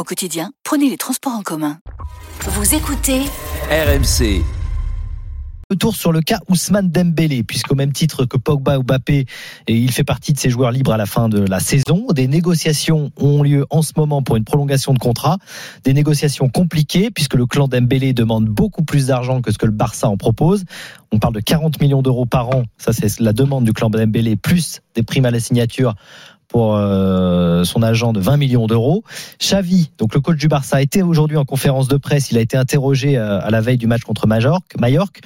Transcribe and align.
Au 0.00 0.02
quotidien, 0.02 0.50
prenez 0.64 0.88
les 0.88 0.96
transports 0.96 1.34
en 1.34 1.42
commun. 1.42 1.78
Vous 2.46 2.74
écoutez 2.74 3.20
RMC. 3.70 4.42
Retour 5.70 5.94
sur 5.94 6.10
le 6.10 6.22
cas 6.22 6.38
Ousmane 6.48 6.90
Dembélé, 6.90 7.42
puisqu'au 7.42 7.74
même 7.74 7.92
titre 7.92 8.24
que 8.24 8.38
Pogba 8.38 8.78
ou 8.78 8.82
Mbappé, 8.82 9.26
et 9.66 9.76
il 9.76 9.92
fait 9.92 10.02
partie 10.02 10.32
de 10.32 10.38
ces 10.38 10.48
joueurs 10.48 10.70
libres 10.70 10.94
à 10.94 10.96
la 10.96 11.04
fin 11.04 11.28
de 11.28 11.40
la 11.40 11.60
saison. 11.60 12.06
Des 12.14 12.28
négociations 12.28 13.12
ont 13.18 13.42
lieu 13.42 13.66
en 13.68 13.82
ce 13.82 13.92
moment 13.94 14.22
pour 14.22 14.36
une 14.36 14.44
prolongation 14.44 14.94
de 14.94 14.98
contrat. 14.98 15.36
Des 15.84 15.92
négociations 15.92 16.48
compliquées, 16.48 17.10
puisque 17.10 17.34
le 17.34 17.44
clan 17.44 17.68
Dembélé 17.68 18.14
demande 18.14 18.46
beaucoup 18.46 18.82
plus 18.82 19.08
d'argent 19.08 19.42
que 19.42 19.52
ce 19.52 19.58
que 19.58 19.66
le 19.66 19.72
Barça 19.72 20.08
en 20.08 20.16
propose. 20.16 20.64
On 21.12 21.18
parle 21.18 21.34
de 21.34 21.40
40 21.40 21.78
millions 21.78 22.00
d'euros 22.00 22.24
par 22.24 22.48
an. 22.48 22.62
Ça, 22.78 22.94
c'est 22.94 23.20
la 23.20 23.34
demande 23.34 23.66
du 23.66 23.74
clan 23.74 23.90
Dembélé, 23.90 24.36
plus 24.36 24.80
des 24.94 25.02
primes 25.02 25.26
à 25.26 25.30
la 25.30 25.40
signature 25.40 25.94
pour 26.50 26.76
euh, 26.76 27.64
son 27.64 27.82
agent 27.82 28.12
de 28.12 28.20
20 28.20 28.36
millions 28.36 28.66
d'euros. 28.66 29.04
Xavi, 29.38 29.90
donc 29.98 30.14
le 30.14 30.20
coach 30.20 30.36
du 30.36 30.48
Barça, 30.48 30.82
été 30.82 31.02
aujourd'hui 31.02 31.36
en 31.36 31.44
conférence 31.44 31.88
de 31.88 31.96
presse. 31.96 32.30
Il 32.30 32.38
a 32.38 32.40
été 32.40 32.56
interrogé 32.56 33.16
euh, 33.16 33.40
à 33.40 33.50
la 33.50 33.60
veille 33.60 33.78
du 33.78 33.86
match 33.86 34.02
contre. 34.02 34.20
Majorque. 34.26 35.20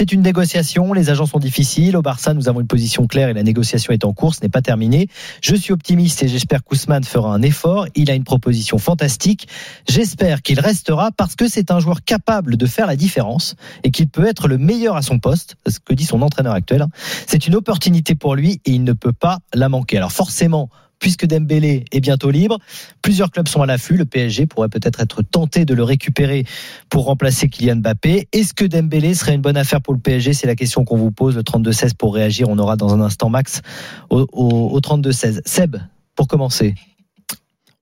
C'est 0.00 0.12
une 0.12 0.22
négociation. 0.22 0.94
Les 0.94 1.10
agents 1.10 1.26
sont 1.26 1.38
difficiles. 1.38 1.94
Au 1.94 2.00
Barça, 2.00 2.32
nous 2.32 2.48
avons 2.48 2.62
une 2.62 2.66
position 2.66 3.06
claire 3.06 3.28
et 3.28 3.34
la 3.34 3.42
négociation 3.42 3.92
est 3.92 4.02
en 4.06 4.14
cours. 4.14 4.34
Ce 4.34 4.40
n'est 4.40 4.48
pas 4.48 4.62
terminé. 4.62 5.08
Je 5.42 5.54
suis 5.54 5.74
optimiste 5.74 6.22
et 6.22 6.28
j'espère 6.28 6.64
qu'Ousmane 6.64 7.04
fera 7.04 7.34
un 7.34 7.42
effort. 7.42 7.86
Il 7.94 8.10
a 8.10 8.14
une 8.14 8.24
proposition 8.24 8.78
fantastique. 8.78 9.46
J'espère 9.86 10.40
qu'il 10.40 10.58
restera 10.58 11.10
parce 11.14 11.36
que 11.36 11.48
c'est 11.48 11.70
un 11.70 11.80
joueur 11.80 12.02
capable 12.02 12.56
de 12.56 12.64
faire 12.64 12.86
la 12.86 12.96
différence 12.96 13.56
et 13.84 13.90
qu'il 13.90 14.08
peut 14.08 14.26
être 14.26 14.48
le 14.48 14.56
meilleur 14.56 14.96
à 14.96 15.02
son 15.02 15.18
poste. 15.18 15.56
Ce 15.68 15.78
que 15.78 15.92
dit 15.92 16.06
son 16.06 16.22
entraîneur 16.22 16.54
actuel. 16.54 16.86
C'est 17.26 17.46
une 17.46 17.54
opportunité 17.54 18.14
pour 18.14 18.34
lui 18.34 18.62
et 18.64 18.70
il 18.70 18.84
ne 18.84 18.94
peut 18.94 19.12
pas 19.12 19.40
la 19.52 19.68
manquer. 19.68 19.98
Alors 19.98 20.12
forcément, 20.12 20.70
puisque 21.00 21.26
Dembélé 21.26 21.84
est 21.90 22.00
bientôt 22.00 22.30
libre. 22.30 22.58
Plusieurs 23.02 23.30
clubs 23.32 23.48
sont 23.48 23.62
à 23.62 23.66
l'affût. 23.66 23.96
Le 23.96 24.04
PSG 24.04 24.46
pourrait 24.46 24.68
peut-être 24.68 25.00
être 25.00 25.22
tenté 25.22 25.64
de 25.64 25.74
le 25.74 25.82
récupérer 25.82 26.44
pour 26.88 27.06
remplacer 27.06 27.48
Kylian 27.48 27.76
Mbappé. 27.76 28.28
Est-ce 28.32 28.54
que 28.54 28.64
Dembélé 28.64 29.14
serait 29.14 29.34
une 29.34 29.40
bonne 29.40 29.56
affaire 29.56 29.80
pour 29.80 29.94
le 29.94 30.00
PSG 30.00 30.34
C'est 30.34 30.46
la 30.46 30.54
question 30.54 30.84
qu'on 30.84 30.98
vous 30.98 31.10
pose. 31.10 31.34
Le 31.34 31.42
32-16 31.42 31.94
pour 31.96 32.14
réagir. 32.14 32.48
On 32.48 32.58
aura 32.58 32.76
dans 32.76 32.94
un 32.94 33.00
instant 33.00 33.30
max 33.30 33.62
au, 34.10 34.26
au, 34.32 34.68
au 34.70 34.80
32-16. 34.80 35.40
Seb, 35.44 35.76
pour 36.14 36.28
commencer. 36.28 36.74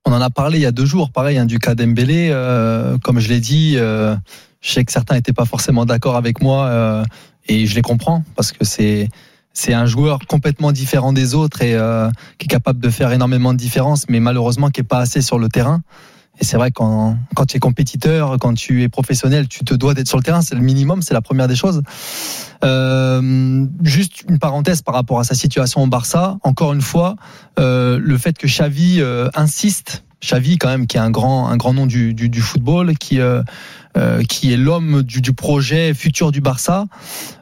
On 0.06 0.12
en 0.12 0.22
a 0.22 0.30
parlé 0.30 0.58
il 0.58 0.62
y 0.62 0.66
a 0.66 0.72
deux 0.72 0.86
jours, 0.86 1.10
pareil, 1.10 1.36
hein, 1.36 1.44
du 1.44 1.58
cas 1.58 1.74
Dembélé. 1.74 2.30
Euh, 2.30 2.96
comme 2.98 3.20
je 3.20 3.28
l'ai 3.28 3.40
dit, 3.40 3.74
euh, 3.76 4.16
je 4.62 4.70
sais 4.70 4.84
que 4.84 4.90
certains 4.90 5.16
n'étaient 5.16 5.34
pas 5.34 5.44
forcément 5.44 5.84
d'accord 5.84 6.16
avec 6.16 6.40
moi 6.40 6.66
euh, 6.66 7.04
et 7.46 7.66
je 7.66 7.74
les 7.74 7.82
comprends 7.82 8.24
parce 8.34 8.52
que 8.52 8.64
c'est 8.64 9.08
c'est 9.58 9.74
un 9.74 9.86
joueur 9.86 10.20
complètement 10.28 10.70
différent 10.70 11.12
des 11.12 11.34
autres 11.34 11.62
et 11.62 11.74
euh, 11.74 12.08
qui 12.38 12.44
est 12.44 12.48
capable 12.48 12.78
de 12.78 12.90
faire 12.90 13.10
énormément 13.10 13.52
de 13.52 13.58
différence, 13.58 14.08
mais 14.08 14.20
malheureusement 14.20 14.70
qui 14.70 14.82
est 14.82 14.84
pas 14.84 15.00
assez 15.00 15.20
sur 15.20 15.36
le 15.36 15.48
terrain. 15.48 15.80
Et 16.40 16.44
c'est 16.44 16.56
vrai 16.56 16.70
quand 16.70 17.16
quand 17.34 17.46
tu 17.46 17.56
es 17.56 17.58
compétiteur, 17.58 18.36
quand 18.38 18.54
tu 18.54 18.84
es 18.84 18.88
professionnel, 18.88 19.48
tu 19.48 19.64
te 19.64 19.74
dois 19.74 19.94
d'être 19.94 20.06
sur 20.06 20.16
le 20.16 20.22
terrain, 20.22 20.42
c'est 20.42 20.54
le 20.54 20.60
minimum, 20.60 21.02
c'est 21.02 21.12
la 21.12 21.22
première 21.22 21.48
des 21.48 21.56
choses. 21.56 21.82
Euh, 22.62 23.66
juste 23.82 24.22
une 24.28 24.38
parenthèse 24.38 24.82
par 24.82 24.94
rapport 24.94 25.18
à 25.18 25.24
sa 25.24 25.34
situation 25.34 25.82
au 25.82 25.88
Barça. 25.88 26.38
Encore 26.44 26.72
une 26.72 26.80
fois, 26.80 27.16
euh, 27.58 27.98
le 28.00 28.16
fait 28.16 28.38
que 28.38 28.46
Xavi 28.46 29.00
euh, 29.00 29.28
insiste, 29.34 30.04
Xavi 30.22 30.58
quand 30.58 30.68
même 30.68 30.86
qui 30.86 30.96
est 30.96 31.00
un 31.00 31.10
grand 31.10 31.48
un 31.48 31.56
grand 31.56 31.72
nom 31.72 31.86
du 31.86 32.14
du, 32.14 32.28
du 32.28 32.40
football, 32.40 32.96
qui 32.96 33.20
euh, 33.20 33.42
euh, 33.96 34.22
qui 34.22 34.52
est 34.52 34.56
l'homme 34.56 35.02
du, 35.02 35.20
du, 35.20 35.32
projet 35.32 35.94
futur 35.94 36.30
du 36.30 36.40
Barça 36.40 36.86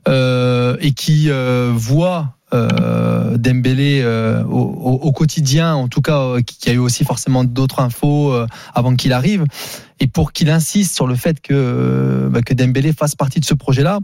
euh, 0.08 0.76
et 0.80 0.92
qui 0.92 1.30
euh, 1.30 1.72
voit 1.74 2.36
euh, 2.54 3.36
Dembélé 3.36 4.02
euh, 4.02 4.44
au, 4.44 5.10
quotidien, 5.10 5.74
en 5.74 5.88
tout 5.88 6.00
cas, 6.00 6.20
euh, 6.20 6.40
qui 6.42 6.70
a 6.70 6.72
eu 6.72 6.78
aussi 6.78 7.04
forcément 7.04 7.42
d'autres 7.42 7.80
infos 7.80 8.32
avant 8.72 8.94
qu'il 8.94 9.12
arrive, 9.12 9.44
et 9.98 10.06
pour 10.06 10.32
qu'il 10.32 10.48
insiste 10.50 10.94
sur 10.94 11.06
le 11.06 11.16
fait 11.16 11.40
que, 11.40 12.28
bah, 12.30 12.42
que 12.42 12.54
Dembélé 12.54 12.92
fasse 12.92 13.16
partie 13.16 13.40
de 13.40 13.44
ce 13.44 13.54
projet-là. 13.54 13.98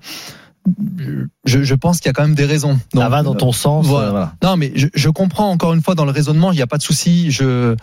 Je, 1.45 1.63
je, 1.65 1.75
pense 1.75 1.99
qu'il 1.99 2.07
y 2.07 2.11
a 2.11 2.13
quand 2.13 2.23
même 2.23 2.37
des 2.37 2.45
raisons. 2.45 2.79
Donc, 2.95 3.03
Ça 3.03 3.09
va 3.09 3.23
dans 3.23 3.35
ton 3.35 3.51
sens. 3.51 3.87
Voilà. 3.87 4.11
voilà. 4.11 4.35
Non, 4.43 4.57
mais 4.57 4.73
je, 4.77 4.87
je, 4.95 5.09
comprends 5.09 5.51
encore 5.51 5.73
une 5.75 5.83
fois 5.83 5.97
dans 5.97 6.05
le 6.05 6.13
raisonnement, 6.13 6.53
il 6.53 6.57
n'y 6.57 6.63
a 6.63 6.69
pas 6.69 6.79
de 6.79 6.83
souci. 6.83 7.33
Je, 7.33 7.75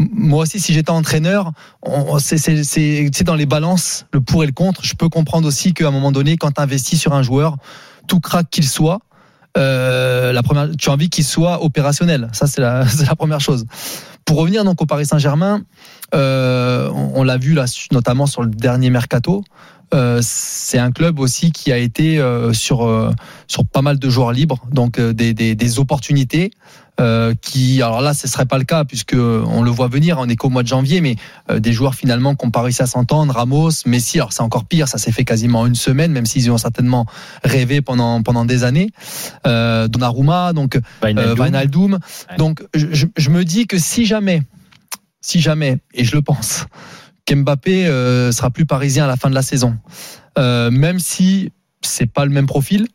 moi 0.00 0.42
aussi, 0.42 0.58
si 0.60 0.72
j'étais 0.72 0.90
entraîneur, 0.90 1.52
c'est 2.18 3.22
dans 3.24 3.34
les 3.34 3.46
balances, 3.46 4.06
le 4.12 4.20
pour 4.20 4.42
et 4.42 4.46
le 4.46 4.52
contre. 4.52 4.84
Je 4.84 4.94
peux 4.94 5.08
comprendre 5.08 5.46
aussi 5.46 5.74
qu'à 5.74 5.88
un 5.88 5.90
moment 5.90 6.12
donné, 6.12 6.36
quand 6.36 6.52
tu 6.52 6.60
investis 6.60 7.00
sur 7.00 7.12
un 7.12 7.22
joueur, 7.22 7.56
tout 8.08 8.20
craque 8.20 8.50
qu'il 8.50 8.66
soit, 8.66 9.00
euh, 9.56 10.40
tu 10.78 10.88
as 10.88 10.92
envie 10.92 11.10
qu'il 11.10 11.24
soit 11.24 11.62
opérationnel. 11.62 12.28
Ça, 12.32 12.46
c'est 12.46 12.60
la, 12.60 12.84
la, 13.06 13.16
première 13.16 13.40
chose. 13.40 13.66
Pour 14.24 14.38
revenir 14.38 14.64
donc 14.64 14.80
au 14.80 14.86
Paris 14.86 15.06
Saint-Germain, 15.06 15.62
euh, 16.14 16.88
on, 16.90 17.12
on 17.16 17.22
l'a 17.22 17.36
vu 17.36 17.54
là, 17.54 17.66
notamment 17.90 18.26
sur 18.26 18.42
le 18.42 18.50
dernier 18.50 18.90
mercato. 18.90 19.44
Euh, 19.94 20.20
c'est 20.22 20.78
un 20.78 20.90
club 20.90 21.18
aussi 21.18 21.52
qui 21.52 21.70
a 21.70 21.76
été 21.76 22.18
euh, 22.18 22.52
sur 22.52 22.86
euh, 22.86 23.10
sur 23.46 23.66
pas 23.66 23.82
mal 23.82 23.98
de 23.98 24.08
joueurs 24.08 24.32
libres, 24.32 24.64
donc 24.70 24.98
euh, 24.98 25.12
des, 25.12 25.34
des, 25.34 25.54
des, 25.54 25.78
opportunités. 25.78 26.50
qui 27.40 27.82
alors 27.82 28.00
là 28.00 28.14
ce 28.14 28.28
serait 28.28 28.46
pas 28.46 28.58
le 28.58 28.64
cas 28.64 28.84
puisque 28.84 29.14
on 29.14 29.62
le 29.62 29.70
voit 29.70 29.88
venir 29.88 30.18
on 30.20 30.28
est 30.28 30.36
qu'au 30.36 30.50
mois 30.50 30.62
de 30.62 30.68
janvier 30.68 31.00
mais 31.00 31.16
des 31.58 31.72
joueurs 31.72 31.94
finalement 31.94 32.36
qui 32.36 32.46
ont 32.46 32.50
pas 32.50 32.62
réussi 32.62 32.82
à 32.82 32.86
s'entendre 32.86 33.34
Ramos 33.34 33.70
Messi 33.86 34.18
alors 34.18 34.32
c'est 34.32 34.42
encore 34.42 34.66
pire 34.66 34.86
ça 34.86 34.98
s'est 34.98 35.10
fait 35.10 35.24
quasiment 35.24 35.66
une 35.66 35.74
semaine 35.74 36.12
même 36.12 36.26
s'ils 36.26 36.50
ont 36.52 36.58
certainement 36.58 37.06
rêvé 37.42 37.80
pendant 37.80 38.22
pendant 38.22 38.44
des 38.44 38.62
années 38.62 38.90
Donnarumma 39.44 40.52
donc 40.52 40.78
Wijnaldum 41.02 41.94
ouais. 41.94 42.36
donc 42.36 42.62
je, 42.74 43.06
je 43.16 43.30
me 43.30 43.42
dis 43.44 43.66
que 43.66 43.78
si 43.78 44.04
jamais 44.04 44.42
si 45.22 45.40
jamais 45.40 45.78
et 45.94 46.04
je 46.04 46.14
le 46.14 46.22
pense 46.22 46.66
qu'Mbappé 47.24 47.86
euh, 47.86 48.32
sera 48.32 48.50
plus 48.50 48.66
parisien 48.66 49.04
à 49.04 49.06
la 49.06 49.16
fin 49.16 49.30
de 49.30 49.34
la 49.34 49.42
saison. 49.42 49.76
Euh, 50.38 50.70
même 50.70 50.98
si 50.98 51.52
c'est 51.82 52.06
pas 52.06 52.24
le 52.24 52.30
même 52.30 52.46
profil, 52.46 52.88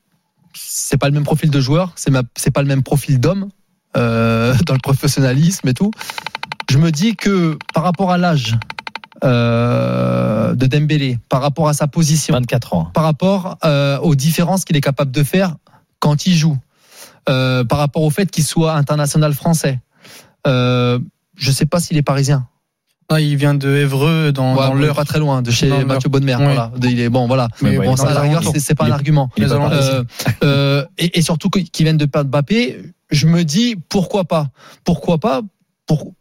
c'est 0.53 0.97
pas 0.97 1.07
le 1.07 1.13
même 1.13 1.23
profil 1.23 1.49
de 1.49 1.59
joueur, 1.59 1.93
c'est 1.95 2.11
c'est 2.35 2.51
pas 2.51 2.61
le 2.61 2.67
même 2.67 2.83
profil 2.83 3.19
d'homme 3.19 3.49
euh, 3.95 4.55
dans 4.65 4.73
le 4.73 4.79
professionnalisme 4.79 5.67
et 5.67 5.73
tout. 5.73 5.91
Je 6.69 6.77
me 6.77 6.91
dis 6.91 7.15
que 7.15 7.57
par 7.73 7.83
rapport 7.83 8.11
à 8.11 8.17
l'âge 8.17 8.57
euh, 9.23 10.53
de 10.53 10.65
Dembélé, 10.65 11.19
par 11.29 11.41
rapport 11.41 11.69
à 11.69 11.73
sa 11.73 11.87
position, 11.87 12.33
24 12.33 12.73
ans, 12.73 12.85
par 12.93 13.03
rapport 13.03 13.57
aux 14.01 14.15
différences 14.15 14.65
qu'il 14.65 14.75
est 14.75 14.81
capable 14.81 15.11
de 15.11 15.23
faire 15.23 15.55
quand 15.99 16.25
il 16.25 16.35
joue, 16.35 16.57
par 17.25 17.77
rapport 17.77 18.03
au 18.03 18.09
fait 18.09 18.29
qu'il 18.29 18.43
soit 18.43 18.73
international 18.73 19.33
français, 19.33 19.79
je 20.45 21.51
sais 21.51 21.65
pas 21.65 21.79
s'il 21.79 21.97
est 21.97 22.03
parisien. 22.03 22.47
Ah, 23.09 23.21
il 23.21 23.37
vient 23.37 23.53
de 23.53 23.73
Évreux 23.73 24.33
dans, 24.33 24.55
ouais, 24.55 24.67
dans 24.67 24.73
l'heure. 24.73 24.95
Pas 24.95 25.05
très 25.05 25.19
loin, 25.19 25.41
de 25.41 25.49
chez 25.49 25.69
Mathieu 25.85 26.09
Bonnemer. 26.09 26.35
Voilà. 26.35 26.71
Il 26.83 26.99
est 26.99 27.09
bon, 27.09 27.27
voilà. 27.27 27.47
Mais, 27.61 27.77
bon, 27.77 27.95
ça, 27.95 28.09
à 28.09 28.13
la 28.13 28.21
rigueur, 28.21 28.43
c'est 28.57 28.75
pas 28.75 28.85
un 28.85 28.91
argument. 28.91 29.29
Euh, 29.39 30.03
euh, 30.43 30.85
et, 30.97 31.17
et, 31.17 31.21
surtout 31.21 31.49
qu'ils 31.49 31.85
viennent 31.85 31.97
de 31.97 32.05
perdre 32.05 32.29
Mbappé, 32.29 32.81
je 33.09 33.27
me 33.27 33.43
dis 33.43 33.77
pourquoi 33.89 34.25
pas? 34.25 34.49
Pourquoi 34.83 35.19
pas 35.19 35.41
pour, 35.85 36.11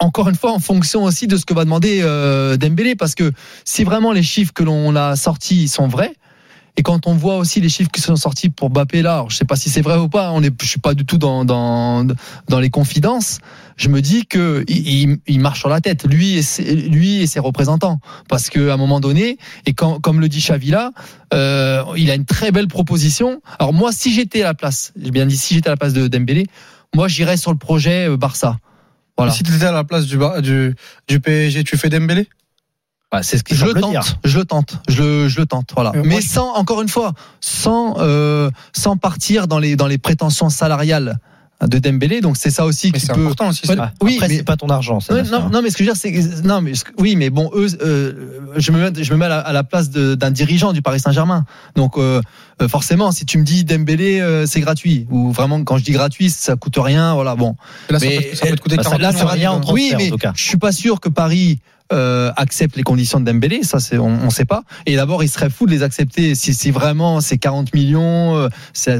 encore 0.00 0.28
une 0.28 0.34
fois 0.34 0.52
en 0.52 0.58
fonction 0.58 1.04
aussi 1.04 1.26
de 1.26 1.36
ce 1.36 1.44
que 1.44 1.54
va 1.54 1.64
demander 1.64 2.00
euh, 2.02 2.56
Dembélé, 2.56 2.94
parce 2.96 3.14
que 3.14 3.32
si 3.64 3.84
vraiment 3.84 4.12
les 4.12 4.22
chiffres 4.22 4.52
que 4.52 4.64
l'on 4.64 4.94
a 4.96 5.16
sortis 5.16 5.68
sont 5.68 5.88
vrais, 5.88 6.14
et 6.78 6.82
quand 6.82 7.08
on 7.08 7.14
voit 7.14 7.38
aussi 7.38 7.60
les 7.60 7.68
chiffres 7.68 7.90
qui 7.90 8.00
sont 8.00 8.14
sortis 8.14 8.50
pour 8.50 8.70
Mbappé 8.70 9.02
là, 9.02 9.14
alors 9.14 9.30
je 9.30 9.36
sais 9.36 9.44
pas 9.44 9.56
si 9.56 9.68
c'est 9.68 9.80
vrai 9.80 9.98
ou 9.98 10.08
pas, 10.08 10.30
on 10.30 10.44
est, 10.44 10.62
je 10.62 10.68
suis 10.68 10.78
pas 10.78 10.94
du 10.94 11.04
tout 11.04 11.18
dans, 11.18 11.44
dans, 11.44 12.06
dans 12.48 12.60
les 12.60 12.70
confidences. 12.70 13.40
Je 13.76 13.88
me 13.88 14.00
dis 14.00 14.26
que 14.26 14.64
il, 14.68 15.40
marche 15.40 15.58
sur 15.58 15.68
la 15.68 15.80
tête, 15.80 16.04
lui 16.04 16.36
et 16.36 16.42
ses, 16.42 16.76
lui 16.76 17.20
et 17.20 17.26
ses 17.26 17.40
représentants, 17.40 17.98
parce 18.28 18.48
que 18.48 18.68
à 18.68 18.74
un 18.74 18.76
moment 18.76 19.00
donné, 19.00 19.38
et 19.66 19.72
comme 19.74 20.20
le 20.20 20.28
dit 20.28 20.38
Xavi 20.38 20.70
là, 20.70 20.92
euh, 21.34 21.82
il 21.96 22.12
a 22.12 22.14
une 22.14 22.24
très 22.24 22.52
belle 22.52 22.68
proposition. 22.68 23.42
Alors 23.58 23.72
moi, 23.72 23.90
si 23.90 24.14
j'étais 24.14 24.42
à 24.42 24.46
la 24.46 24.54
place, 24.54 24.92
j'ai 24.96 25.10
bien 25.10 25.26
dit 25.26 25.36
si 25.36 25.54
j'étais 25.54 25.70
à 25.70 25.72
la 25.72 25.76
place 25.76 25.94
de 25.94 26.06
Dembélé, 26.06 26.46
moi 26.94 27.08
j'irais 27.08 27.36
sur 27.36 27.50
le 27.50 27.58
projet 27.58 28.08
Barça. 28.16 28.56
Voilà. 29.16 29.32
Si 29.32 29.42
tu 29.42 29.52
étais 29.52 29.64
à 29.64 29.72
la 29.72 29.82
place 29.82 30.06
du, 30.06 30.16
du, 30.42 30.76
du 31.08 31.18
PSG, 31.18 31.64
tu 31.64 31.76
fais 31.76 31.88
Dembélé? 31.88 32.28
Bah, 33.10 33.22
c'est 33.22 33.38
ce 33.38 33.42
que 33.44 33.54
je 33.54 33.64
le 33.64 33.74
tente, 33.74 33.90
dire. 33.90 34.02
je 34.24 34.38
le 34.38 34.44
tente, 34.44 34.78
je 34.88 35.02
le, 35.02 35.28
je 35.28 35.38
le 35.40 35.46
tente, 35.46 35.70
voilà. 35.74 35.92
Euh, 35.96 36.02
Mais 36.04 36.20
sans, 36.20 36.52
encore 36.54 36.82
une 36.82 36.88
fois, 36.90 37.14
sans, 37.40 37.96
euh, 38.00 38.50
sans 38.74 38.96
partir 38.96 39.48
dans 39.48 39.58
les, 39.58 39.76
dans 39.76 39.86
les 39.86 39.98
prétentions 39.98 40.50
salariales 40.50 41.18
de 41.66 41.78
Dembélé. 41.80 42.20
Donc 42.20 42.36
c'est 42.36 42.50
ça 42.50 42.64
aussi 42.66 42.92
qui 42.92 43.00
c'est 43.00 43.12
peut. 43.12 43.20
important 43.20 43.48
aussi. 43.48 43.66
Ouais, 43.68 43.74
ça. 43.74 43.92
oui, 44.00 44.14
Après, 44.16 44.28
mais- 44.28 44.36
c'est 44.36 44.42
pas 44.44 44.56
ton 44.56 44.68
argent. 44.68 45.00
ça, 45.00 45.12
Ouais, 45.14 45.22
non, 45.24 45.48
non, 45.48 45.60
mais 45.60 45.70
ce 45.70 45.76
que 45.76 45.82
je 45.82 45.88
veux 45.88 45.94
dire, 45.94 46.00
c'est 46.00 46.12
que- 46.12 46.46
non, 46.46 46.60
mais 46.60 46.72
oui, 46.98 47.16
mais 47.16 47.30
bon, 47.30 47.50
eux, 47.54 47.66
euh, 47.82 48.52
je 48.56 48.70
me 48.70 48.78
mets, 48.90 49.02
je 49.02 49.12
me 49.12 49.18
mets 49.18 49.24
à 49.24 49.28
la, 49.28 49.38
à 49.40 49.52
la 49.52 49.64
place 49.64 49.90
de- 49.90 50.14
d'un 50.14 50.30
dirigeant 50.30 50.72
du 50.72 50.82
Paris 50.82 51.00
Saint-Germain. 51.00 51.46
Donc, 51.74 51.96
euh, 51.98 52.20
euh, 52.62 52.68
forcément, 52.68 53.10
si 53.10 53.24
tu 53.26 53.38
me 53.38 53.42
dis 53.44 53.64
Dembélé, 53.64 54.20
euh, 54.20 54.46
c'est 54.46 54.60
gratuit, 54.60 55.08
ou 55.10 55.32
vraiment, 55.32 55.64
quand 55.64 55.78
je 55.78 55.82
dis 55.84 55.90
gratuit, 55.90 56.30
ça 56.30 56.54
coûte 56.54 56.76
rien, 56.78 57.14
voilà, 57.14 57.34
bon. 57.34 57.56
Là, 57.90 57.98
ça 57.98 58.06
Mais 58.06 58.20
peut, 58.20 58.36
ça 58.36 58.46
peut 58.46 58.54
te 58.56 58.60
coûter 58.60 58.76
bah, 58.76 58.82
ça- 58.84 58.90
40 58.90 59.02
là, 59.02 59.12
ça 59.12 59.26
rien 59.26 59.50
en 59.50 59.58
transfert, 59.60 59.74
oui, 59.74 59.92
en 59.94 59.98
mais 59.98 60.10
tout 60.10 60.16
cas. 60.18 60.32
je 60.36 60.42
suis 60.44 60.58
pas 60.58 60.70
sûr 60.72 61.00
que 61.00 61.08
Paris 61.08 61.58
euh, 61.92 62.30
accepte 62.36 62.76
les 62.76 62.82
conditions 62.82 63.18
de 63.20 63.24
Dembélé, 63.24 63.62
ça, 63.62 63.80
c'est, 63.80 63.98
on, 63.98 64.06
on 64.08 64.30
sait 64.30 64.44
pas. 64.44 64.62
Et 64.86 64.96
d'abord, 64.96 65.22
il 65.22 65.28
serait 65.28 65.48
fou 65.50 65.66
de 65.66 65.70
les 65.70 65.82
accepter 65.82 66.34
si, 66.34 66.52
si 66.54 66.70
vraiment 66.70 67.20
c'est 67.20 67.38
40 67.38 67.74
millions, 67.74 68.36
euh, 68.36 68.48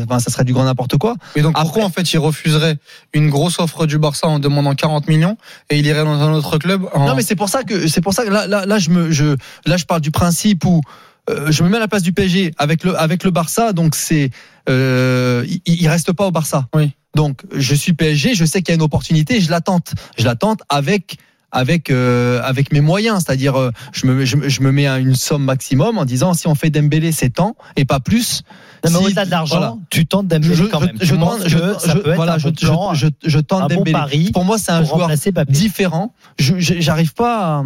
enfin, 0.05 0.19
ça 0.19 0.31
serait 0.31 0.45
du 0.45 0.53
grand 0.53 0.65
n'importe 0.65 0.97
quoi. 0.97 1.15
Mais 1.37 1.43
donc 1.43 1.53
Après- 1.55 1.65
pourquoi 1.65 1.85
en 1.85 1.91
fait 1.91 2.11
il 2.13 2.19
refuserait 2.19 2.77
une 3.13 3.29
grosse 3.29 3.59
offre 3.59 3.87
du 3.87 3.99
Barça 3.99 4.27
en 4.29 4.39
demandant 4.39 4.75
40 4.75 5.07
millions 5.09 5.37
et 5.71 5.79
il 5.79 5.87
irait 5.87 6.05
dans 6.05 6.21
un 6.21 6.33
autre 6.33 6.59
club 6.59 6.87
en... 6.95 7.07
Non, 7.07 7.15
mais 7.15 7.23
c'est 7.23 7.37
pour 7.37 7.49
ça 7.49 7.63
que 7.63 7.89
c'est 7.89 8.01
pour 8.01 8.15
ça 8.15 8.25
que 8.25 8.31
là, 8.31 8.47
là, 8.47 8.65
là, 8.67 8.79
je 8.79 8.91
me, 8.91 9.11
je, 9.11 9.37
là, 9.67 9.77
je 9.77 9.85
parle 9.85 10.01
du 10.01 10.11
principe 10.11 10.65
où 10.65 10.81
euh, 11.29 11.51
je 11.53 11.63
me 11.63 11.69
mets 11.69 11.77
à 11.77 11.81
la 11.81 11.89
place 11.89 12.03
du 12.03 12.13
PSG 12.13 12.53
avec 12.57 12.85
le, 12.85 12.99
avec 12.99 13.23
le 13.23 13.31
Barça, 13.31 13.75
donc 13.75 13.95
c'est, 13.95 14.31
euh, 14.71 15.45
il, 15.47 15.61
il 15.67 15.89
reste 15.89 16.13
pas 16.13 16.27
au 16.27 16.31
Barça. 16.31 16.67
Oui. 16.75 16.93
Donc 17.15 17.43
je 17.55 17.75
suis 17.75 17.93
PSG, 17.95 18.35
je 18.35 18.45
sais 18.45 18.63
qu'il 18.63 18.73
y 18.73 18.73
a 18.73 18.77
une 18.77 18.83
opportunité, 18.83 19.41
je 19.41 19.51
l'attente, 19.51 19.93
je 20.19 20.25
l'attente 20.25 20.61
avec 20.69 21.17
avec 21.51 21.91
euh, 21.91 22.41
avec 22.45 22.73
mes 22.73 22.81
moyens, 22.81 23.25
c'est-à-dire 23.25 23.57
euh, 23.59 23.71
je 23.93 24.07
me 24.07 24.25
je, 24.25 24.37
je 24.49 24.61
me 24.63 24.71
mets 24.73 24.87
à 24.87 24.99
une 24.99 25.15
somme 25.15 25.45
maximum 25.45 25.97
en 25.99 26.05
disant 26.05 26.35
si 26.35 26.47
on 26.47 26.55
fait 26.55 26.71
Dembélé 26.71 27.11
c'est 27.13 27.31
tant 27.31 27.57
et 27.77 27.85
pas 27.85 28.01
plus. 28.01 28.43
Non, 28.85 28.91
mais 28.93 28.99
Si- 28.99 29.05
au-delà 29.07 29.25
de 29.25 29.31
l'argent, 29.31 29.57
voilà. 29.59 29.75
tu 29.91 30.07
tentes 30.07 30.29
Dembélé 30.29 30.55
Je, 30.55 30.65
quand 30.65 30.81
même. 30.81 30.97
je 31.01 31.15
tente, 31.17 31.41
je, 31.47 31.59
que 31.59 31.81
ça 31.81 31.93
je- 31.95 31.99
peut 31.99 32.13
être 32.13 32.21
un 32.29 32.39
je, 32.39 32.49
bon 32.49 32.55
plan, 32.55 32.95
je, 32.95 33.07
je, 33.23 33.29
je 33.31 33.39
tente 33.41 33.69
bon 33.71 33.77
Dembélé. 33.77 33.93
pari 33.93 34.31
Pour 34.33 34.45
moi, 34.45 34.59
c'est 34.59 34.73
un 34.73 34.85
joueur 34.85 35.11
différent. 35.49 36.15
Je 36.39 36.59
je- 36.59 36.75
j'arrive 36.81 37.15
pas, 37.15 37.65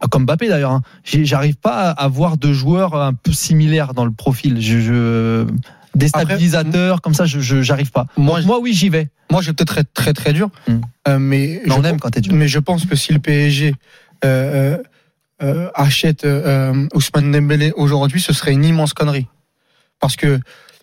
à, 0.00 0.06
comme 0.08 0.24
Mbappé 0.24 0.48
d'ailleurs, 0.48 0.70
hein, 0.72 0.82
j'arrive 1.04 1.56
pas 1.56 1.90
à 1.90 2.08
voir 2.08 2.36
de 2.38 2.52
joueurs 2.52 2.94
un 2.94 3.12
peu 3.12 3.32
similaires 3.32 3.92
dans 3.92 4.04
le 4.04 4.12
profil. 4.12 4.60
Je, 4.60 4.78
je 4.80 5.46
déstabilisateur 5.94 7.00
comme 7.00 7.14
ça, 7.14 7.26
je 7.26 7.62
j'arrive 7.62 7.90
pas. 7.90 8.06
Moi, 8.16 8.40
moi 8.42 8.58
oui, 8.60 8.72
j'y 8.72 8.88
vais. 8.88 9.08
moi 9.30 9.42
je 9.42 9.48
vais 9.48 9.52
peut-être 9.52 9.78
être 9.78 9.92
très 9.92 10.12
très 10.12 10.32
dur, 10.32 10.50
euh, 10.68 11.18
mais 11.18 11.60
Mais 11.62 11.62
je 11.66 11.72
on 11.72 11.84
aime 11.84 12.00
quand 12.00 12.10
t'es 12.10 12.20
dur. 12.20 12.32
Mais 12.34 12.48
je 12.48 12.58
pense 12.58 12.84
que 12.86 12.96
si 12.96 13.12
le 13.12 13.18
PSG 13.18 13.74
euh, 14.24 14.78
euh, 15.42 15.70
achète 15.74 16.26
Ousmane 16.94 17.32
Dembélé 17.32 17.72
aujourd'hui, 17.76 18.20
ce 18.20 18.32
serait 18.32 18.52
une 18.52 18.64
immense 18.64 18.92
connerie. 18.92 19.26
Parce 19.98 20.16
que 20.16 20.40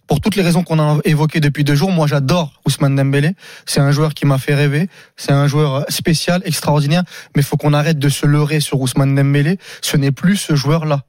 pour 0.08 0.22
toutes 0.22 0.36
les 0.36 0.42
raisons 0.42 0.64
qu'on 0.64 0.80
a 0.80 1.00
évoquées 1.04 1.42
depuis 1.42 1.64
deux 1.64 1.76
jours, 1.76 1.92
moi 1.92 2.08
j'adore 2.08 2.62
Ousmane 2.66 2.96
Dembélé. 2.96 3.36
C'est 3.66 3.82
un 3.82 3.92
joueur 3.92 4.14
qui 4.14 4.26
m'a 4.26 4.38
fait 4.38 4.56
rêver. 4.56 4.90
C'est 5.18 5.34
un 5.34 5.48
joueur 5.48 5.86
spécial, 5.90 6.42
extraordinaire. 6.46 7.04
Mais 7.36 7.42
il 7.42 7.46
faut 7.46 7.58
qu'on 7.58 7.74
arrête 7.74 8.00
de 8.00 8.10
se 8.10 8.26
leurrer 8.26 8.62
sur 8.62 8.80
Ousmane 8.80 9.16
Dembélé. 9.16 9.60
Ce 9.82 9.98
n'est 9.98 10.14
plus 10.14 10.38
ce 10.38 10.56
joueur-là. 10.56 11.02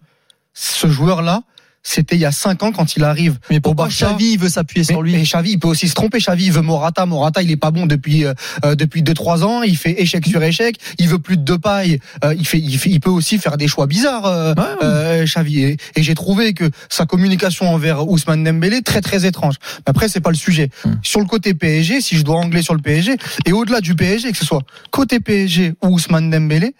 Ce 0.52 0.88
joueur-là, 0.88 1.42
c'était 1.82 2.16
il 2.16 2.20
y 2.20 2.24
a 2.26 2.32
cinq 2.32 2.62
ans 2.62 2.72
quand 2.72 2.96
il 2.96 3.04
arrive 3.04 3.38
Mais 3.50 3.60
pourquoi 3.60 3.86
Barça. 3.86 4.06
Xavi 4.10 4.32
il 4.32 4.38
veut 4.38 4.48
s'appuyer 4.48 4.84
sur 4.84 5.00
lui 5.02 5.12
mais 5.12 5.22
Xavi, 5.22 5.52
il 5.52 5.58
peut 5.58 5.68
aussi 5.68 5.88
se 5.88 5.94
tromper. 5.94 6.18
Xavi, 6.18 6.46
il 6.46 6.52
veut 6.52 6.60
Morata. 6.60 7.06
Morata, 7.06 7.40
il 7.42 7.50
est 7.50 7.56
pas 7.56 7.70
bon 7.70 7.86
depuis 7.86 8.24
euh, 8.24 8.34
euh, 8.64 8.74
depuis 8.74 9.02
deux 9.02 9.14
trois 9.14 9.44
ans. 9.44 9.62
Il 9.62 9.76
fait 9.76 10.00
échec 10.02 10.26
sur 10.26 10.42
échec. 10.42 10.76
Il 10.98 11.08
veut 11.08 11.18
plus 11.18 11.36
de 11.38 11.56
paille. 11.56 11.98
Euh, 12.24 12.34
il 12.36 12.46
fait, 12.46 12.58
il 12.58 12.78
fait, 12.78 12.90
il 12.90 13.00
peut 13.00 13.10
aussi 13.10 13.38
faire 13.38 13.56
des 13.56 13.68
choix 13.68 13.86
bizarres. 13.86 14.26
Euh, 14.26 14.54
Ouais. 14.58 14.64
euh, 14.82 15.24
Xavi. 15.24 15.62
Et, 15.62 15.76
et 15.96 16.02
j'ai 16.02 16.14
trouvé 16.14 16.52
que 16.52 16.68
sa 16.88 17.06
communication 17.06 17.72
envers 17.72 18.06
Ousmane 18.08 18.44
Dembélé 18.44 18.82
très 18.82 19.00
très 19.00 19.24
étrange. 19.24 19.54
Mais 19.78 19.90
après, 19.90 20.08
c'est 20.08 20.20
pas 20.20 20.30
le 20.30 20.36
sujet. 20.36 20.70
Hmm. 20.84 20.94
Sur 21.02 21.20
le 21.20 21.26
côté 21.26 21.54
PSG, 21.54 22.00
si 22.00 22.16
je 22.18 22.22
dois 22.22 22.36
angler 22.36 22.62
sur 22.62 22.74
le 22.74 22.80
PSG 22.82 23.16
et 23.46 23.52
au-delà 23.52 23.80
du 23.80 23.94
PSG, 23.94 24.32
que 24.32 24.38
ce 24.38 24.44
soit 24.44 24.62
côté 24.90 25.20
PSG 25.20 25.74
ou 25.82 25.88
Ousmane 25.88 26.30
Dembélé, 26.30 26.74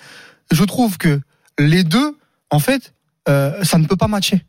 je 0.51 0.65
trouve 0.65 0.99
que 0.99 1.21
les 1.59 1.85
deux, 1.85 2.17
en 2.51 2.59
fait, 2.59 2.93
ça 3.27 3.79
ne 3.79 3.85
peut 3.87 3.97
pas 3.97 4.09
matcher. 4.09 4.43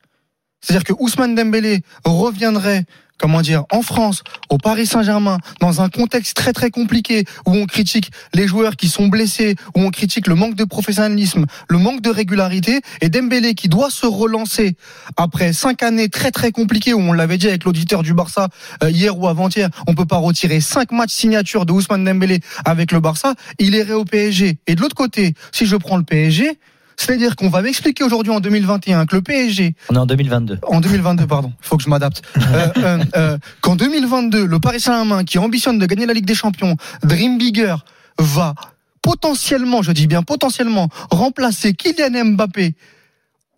C'est-à-dire 0.62 0.84
que 0.84 0.94
Ousmane 1.00 1.36
Dembélé 1.36 1.82
reviendrait, 2.04 2.84
comment 3.18 3.42
dire, 3.42 3.64
en 3.72 3.82
France, 3.82 4.24
au 4.50 4.58
Paris 4.58 4.86
Saint-Germain, 4.86 5.38
dans 5.62 5.82
un 5.82 5.90
contexte 5.90 6.36
très 6.36 6.52
très 6.52 6.70
compliqué, 6.70 7.24
où 7.46 7.56
on 7.56 7.66
critique 7.66 8.12
les 8.34 8.46
joueurs 8.46 8.76
qui 8.76 8.90
sont 8.90 9.08
blessés, 9.08 9.56
où 9.76 9.82
on 9.82 9.90
critique 9.90 10.28
le 10.28 10.36
manque 10.36 10.56
de 10.56 10.66
professionnalisme, 10.66 11.46
le 11.70 11.78
manque 11.78 12.02
de 12.02 12.10
régularité, 12.10 12.82
et 13.02 13.10
Dembélé 13.10 13.56
qui 13.56 13.70
doit 13.70 13.90
se 13.90 14.06
relancer 14.06 14.76
après 15.16 15.54
cinq 15.54 15.82
années 15.82 16.10
très 16.10 16.32
très 16.32 16.52
compliquées, 16.52 16.94
où 16.94 17.00
on 17.00 17.14
l'avait 17.14 17.38
dit 17.38 17.48
avec 17.48 17.64
l'auditeur 17.64 18.04
du 18.04 18.14
Barça 18.14 18.50
euh, 18.84 18.90
hier 18.90 19.18
ou 19.18 19.28
avant-hier, 19.28 19.70
on 19.88 19.96
peut 19.96 20.06
pas 20.06 20.18
retirer 20.18 20.60
cinq 20.60 20.92
matchs 20.92 21.14
signature 21.14 21.66
de 21.66 21.72
Ousmane 21.72 22.04
Dembélé 22.04 22.42
avec 22.66 22.92
le 22.92 23.00
Barça, 23.00 23.36
il 23.60 23.76
irait 23.76 23.94
au 23.94 24.04
PSG. 24.04 24.58
Et 24.68 24.76
de 24.76 24.82
l'autre 24.82 24.96
côté, 24.96 25.36
si 25.54 25.66
je 25.66 25.78
prends 25.78 25.98
le 25.98 26.04
PSG, 26.04 26.60
c'est-à-dire 27.00 27.38
qu'on 27.38 27.50
va 27.50 27.62
m'expliquer 27.62 28.04
aujourd'hui 28.04 28.34
en 28.34 28.42
2021 28.42 29.06
que 29.06 29.16
le 29.16 29.22
PSG 29.22 29.74
On 29.90 29.96
est 29.96 30.00
en 30.00 30.06
2022. 30.06 30.60
en 30.68 30.81
2022, 30.81 31.28
pardon. 31.28 31.54
Il 31.62 31.66
faut 31.66 31.78
que 31.78 31.84
je 31.84 31.90
m'adapte. 31.90 32.22
Euh, 32.50 32.68
euh, 32.78 33.04
euh, 33.16 33.38
Qu'en 33.62 33.75
2022, 33.75 34.46
le 34.46 34.60
Paris 34.60 34.80
Saint-Germain, 34.80 35.24
qui 35.24 35.38
ambitionne 35.38 35.78
de 35.78 35.86
gagner 35.86 36.07
la 36.07 36.13
Ligue 36.13 36.25
des 36.25 36.34
Champions, 36.34 36.75
Dream 37.04 37.38
Bigger, 37.38 37.75
va 38.18 38.56
potentiellement, 39.01 39.81
je 39.81 39.92
dis 39.92 40.07
bien 40.07 40.24
potentiellement, 40.24 40.90
remplacer 41.12 41.74
Kylian 41.74 42.34
Mbappé 42.34 42.74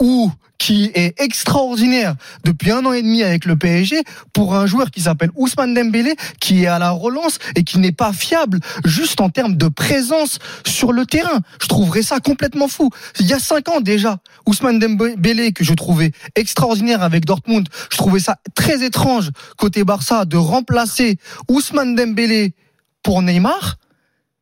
ou 0.01 0.31
qui 0.57 0.91
est 0.93 1.19
extraordinaire 1.19 2.13
depuis 2.43 2.69
un 2.69 2.85
an 2.85 2.93
et 2.93 3.01
demi 3.01 3.23
avec 3.23 3.45
le 3.45 3.55
PSG 3.55 4.03
pour 4.31 4.53
un 4.55 4.67
joueur 4.67 4.91
qui 4.91 5.01
s'appelle 5.01 5.31
Ousmane 5.35 5.73
Dembélé 5.73 6.13
qui 6.39 6.63
est 6.63 6.67
à 6.67 6.77
la 6.77 6.91
relance 6.91 7.39
et 7.55 7.63
qui 7.63 7.79
n'est 7.79 7.91
pas 7.91 8.13
fiable 8.13 8.59
juste 8.85 9.21
en 9.21 9.29
termes 9.29 9.55
de 9.55 9.67
présence 9.69 10.37
sur 10.67 10.91
le 10.91 11.07
terrain. 11.07 11.39
Je 11.61 11.67
trouverais 11.67 12.03
ça 12.03 12.19
complètement 12.19 12.67
fou. 12.67 12.91
Il 13.19 13.25
y 13.25 13.33
a 13.33 13.39
cinq 13.39 13.69
ans 13.69 13.81
déjà, 13.81 14.19
Ousmane 14.45 14.77
Dembélé 14.77 15.51
que 15.51 15.63
je 15.63 15.73
trouvais 15.73 16.11
extraordinaire 16.35 17.01
avec 17.01 17.25
Dortmund, 17.25 17.67
je 17.91 17.97
trouvais 17.97 18.19
ça 18.19 18.37
très 18.53 18.83
étrange 18.85 19.31
côté 19.57 19.83
Barça 19.83 20.25
de 20.25 20.37
remplacer 20.37 21.17
Ousmane 21.47 21.95
Dembélé 21.95 22.53
pour 23.01 23.23
Neymar. 23.23 23.77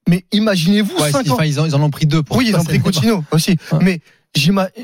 Mais 0.09 0.25
imaginez-vous 0.33 0.97
Ouais, 0.97 1.11
cinq 1.11 1.29
ans. 1.29 1.35
enfin, 1.35 1.45
ils, 1.45 1.59
en, 1.61 1.65
ils 1.65 1.75
en 1.75 1.81
ont 1.81 1.91
pris 1.91 2.07
deux 2.07 2.23
pour 2.23 2.37
Oui, 2.37 2.47
ils 2.49 2.55
ont 2.57 2.63
pris. 2.63 2.79
Coutinho 2.79 3.23
aussi. 3.31 3.57
Ouais. 3.71 3.79
Mais 3.83 4.01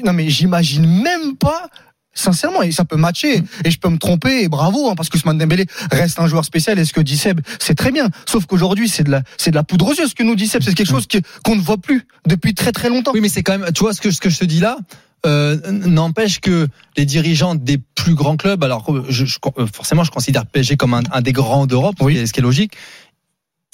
non, 0.03 0.13
mais 0.13 0.29
j'imagine 0.29 0.85
même 0.85 1.35
pas. 1.37 1.69
Sincèrement, 2.17 2.61
et 2.61 2.71
ça 2.71 2.85
peut 2.85 2.95
matcher, 2.95 3.43
et 3.65 3.71
je 3.71 3.77
peux 3.77 3.89
me 3.89 3.97
tromper, 3.97 4.43
et 4.43 4.47
bravo, 4.47 4.89
hein, 4.89 4.93
parce 4.95 5.09
que 5.09 5.17
Ousmane 5.17 5.37
Dembélé 5.37 5.65
reste 5.91 6.17
un 6.17 6.27
joueur 6.27 6.45
spécial, 6.45 6.79
et 6.79 6.85
ce 6.85 6.93
que 6.93 7.01
dit 7.01 7.17
Seb, 7.17 7.41
c'est 7.59 7.75
très 7.75 7.91
bien. 7.91 8.07
Sauf 8.25 8.45
qu'aujourd'hui, 8.45 8.87
c'est 8.87 9.03
de 9.03 9.11
la, 9.11 9.21
c'est 9.37 9.51
de 9.51 9.55
la 9.55 9.63
poudre 9.63 9.87
aux 9.87 9.93
yeux, 9.93 10.07
ce 10.07 10.15
que 10.15 10.23
nous 10.23 10.35
dit 10.37 10.47
Seb, 10.47 10.63
c'est 10.63 10.73
quelque 10.73 10.87
chose 10.89 11.07
qu'on 11.43 11.57
ne 11.57 11.61
voit 11.61 11.77
plus 11.77 12.07
depuis 12.25 12.53
très 12.53 12.71
très 12.71 12.87
longtemps. 12.87 13.11
Oui, 13.13 13.19
mais 13.19 13.27
c'est 13.27 13.43
quand 13.43 13.57
même, 13.59 13.69
tu 13.73 13.81
vois, 13.81 13.93
ce 13.93 13.99
que, 13.99 14.11
ce 14.11 14.21
que 14.21 14.29
je 14.29 14.39
te 14.39 14.45
dis 14.45 14.61
là, 14.61 14.77
euh, 15.25 15.57
n'empêche 15.71 16.39
que 16.39 16.69
les 16.95 17.03
dirigeants 17.05 17.53
des 17.55 17.79
plus 17.95 18.13
grands 18.15 18.37
clubs, 18.37 18.63
alors 18.63 18.85
je, 19.09 19.25
je- 19.25 19.37
euh, 19.57 19.67
forcément, 19.67 20.05
je 20.05 20.11
considère 20.11 20.45
PSG 20.45 20.77
comme 20.77 20.93
un, 20.93 21.01
un 21.11 21.21
des 21.21 21.33
grands 21.33 21.65
d'Europe, 21.65 21.97
est- 22.09 22.27
ce 22.27 22.31
qui 22.31 22.39
est 22.39 22.43
logique, 22.43 22.71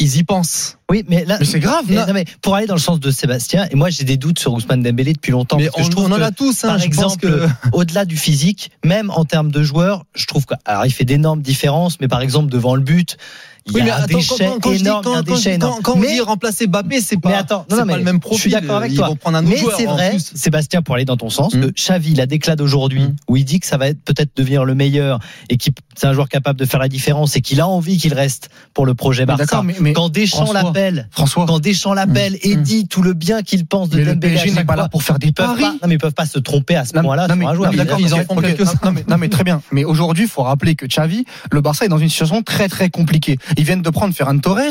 ils 0.01 0.17
y 0.17 0.24
pensent. 0.24 0.77
Oui, 0.89 1.05
mais 1.08 1.24
là, 1.24 1.38
Mais 1.39 1.46
c'est 1.46 1.60
grave. 1.62 1.86
mais 1.88 1.96
non. 1.96 2.08
non, 2.08 2.13
mais 2.13 2.25
pour 2.41 2.55
aller 2.55 2.67
dans 2.67 2.74
le 2.75 2.79
sens 2.81 3.00
de 3.00 3.12
Sébastien, 3.12 3.65
et 3.72 3.75
moi 3.75 3.89
j'ai 3.89 4.03
des 4.03 4.17
doutes 4.17 4.39
sur 4.39 4.51
Ousmane 4.51 4.84
Dembélé 4.84 5.13
depuis 5.13 5.31
longtemps. 5.31 5.55
mais 5.58 5.65
parce 5.67 5.75
que 5.77 5.81
on, 5.81 5.86
je 5.86 5.89
trouve 5.91 6.05
on 6.05 6.12
en 6.12 6.17
que, 6.17 6.22
a 6.22 6.31
tous, 6.31 6.63
hein, 6.65 6.67
par 6.70 6.79
je 6.79 6.86
exemple, 6.86 7.17
que- 7.17 7.48
au-delà 7.74 8.03
du 8.03 8.17
physique, 8.17 8.72
même 8.84 9.10
en 9.12 9.24
termes 9.24 9.51
de 9.51 9.63
joueurs, 9.63 10.03
je 10.15 10.25
trouve 10.25 10.46
que, 10.46 10.53
alors 10.65 10.86
il 10.86 10.91
fait 10.91 11.05
d'énormes 11.05 11.41
différences, 11.41 11.98
mais 12.01 12.10
par 12.10 12.22
exemple 12.22 12.51
devant 12.51 12.75
le 12.75 12.81
but, 12.81 13.15
il 13.67 13.74
Oui, 13.75 13.81
y 13.81 13.84
mais 13.84 13.91
a 13.91 13.98
un 13.98 14.01
attends, 14.03 14.17
déchet 14.17 14.50
quand, 14.60 14.74
je 14.74 14.79
énorme, 14.79 15.03
quand- 15.03 15.15
je 15.17 15.22
déchet 15.22 15.53
énorme. 15.53 15.79
on 15.88 15.96
mais, 15.96 16.08
dit 16.13 16.20
remplacer 16.20 16.65
Mbappé, 16.67 17.00
c'est 17.00 17.17
pas, 17.17 17.29
mais 17.29 17.36
attends, 17.36 17.65
non, 17.70 17.77
non, 17.77 17.81
pas 17.84 17.86
mais 17.86 17.98
le 18.00 18.03
même 18.03 18.15
je 18.15 18.20
profil. 18.20 18.41
suis 18.41 18.51
d'accord 18.51 18.77
avec 18.77 18.91
Ils 18.91 18.96
toi. 18.98 19.08
vont 19.10 19.15
prendre 19.15 19.38
un 19.38 19.41
autre 19.43 19.51
Mais 19.51 19.58
joueur. 19.60 19.77
c'est 19.77 19.86
vrai, 19.86 20.10
plus. 20.10 20.31
Sébastien, 20.36 20.81
pour 20.81 20.96
aller 20.96 21.05
dans 21.05 21.15
ton 21.17 21.29
sens, 21.29 21.53
Mm. 21.53 21.62
que 21.62 21.67
Xavi, 21.67 22.15
la 22.15 22.25
déclate 22.25 22.58
d'aujourd'hui, 22.58 23.03
Mm. 23.03 23.15
où 23.29 23.38
il 23.38 23.46
dit 23.46 23.60
que 23.60 23.67
ça 23.67 23.77
va 23.77 23.88
être 23.88 24.01
peut-être 24.03 24.31
devenir 24.36 24.65
le 24.65 24.74
meilleur 24.74 25.20
et 25.50 25.58
que 25.58 25.70
c'est 25.95 26.07
un 26.07 26.13
joueur 26.13 26.29
capable 26.29 26.60
de 26.60 26.65
faire 26.65 26.79
la 26.79 26.88
différence 26.89 27.36
et 27.36 27.41
qu'il 27.41 27.60
a 27.62 27.67
envie 27.67 27.98
qu'il 27.98 28.13
reste 28.13 28.50
pour 28.74 28.86
le 28.86 28.93
projet 28.93 29.25
Barça. 29.25 29.62
mais- 29.63 29.75
mais 29.79 29.93
quand 29.93 30.10
Deschamps 30.10 30.51
l'appelle, 30.53 31.07
François, 31.12 31.45
quand 31.45 31.60
Deschamps 31.60 31.93
l'appelle 31.93 32.38
et 32.41 32.55
Mm. 32.55 32.62
dit 32.63 32.88
tout 32.88 33.01
le 33.01 33.13
bien 33.13 33.41
qu'il 33.41 33.65
pense 33.65 33.89
de 33.89 33.98
mais 33.98 34.03
le 34.05 34.13
Dembélé, 34.13 34.36
à 34.36 34.39
PSG 34.41 34.55
n'est 34.60 34.65
pas 34.65 34.75
là 34.75 34.89
pour 34.89 35.03
faire 35.03 35.19
des 35.19 35.31
paris. 35.31 35.62
pas, 35.62 35.71
non, 35.71 35.77
mais 35.88 35.95
ils 35.95 35.98
peuvent 35.98 36.13
pas 36.13 36.25
se 36.25 36.39
tromper 36.39 36.75
à 36.75 36.86
ce 36.86 36.93
point-là 36.93 37.27
sur 37.27 37.36
mais- 37.36 37.45
un 37.45 37.53
joueur. 37.53 37.71
d'accord, 37.74 38.00
ils 38.00 38.13
en 38.13 38.17
font 38.24 38.38
ok, 38.38 38.41
quelques-uns. 38.43 38.74
non, 38.83 38.93
non, 39.07 39.17
mais, 39.17 39.29
très 39.29 39.43
bien. 39.43 39.62
Mais 39.71 39.83
aujourd'hui, 39.83 40.24
il 40.25 40.29
faut 40.29 40.43
rappeler 40.43 40.75
que 40.75 40.86
Xavi, 40.86 41.25
le 41.51 41.62
Barça 41.62 41.86
est 41.86 41.89
dans 41.89 41.98
une 41.98 42.10
situation 42.10 42.41
très 42.41 42.67
très 42.67 42.89
compliquée. 42.89 43.38
Ils 43.57 43.63
viennent 43.63 43.81
de 43.81 43.89
prendre 43.89 44.13
Ferran 44.13 44.38
Torres. 44.38 44.62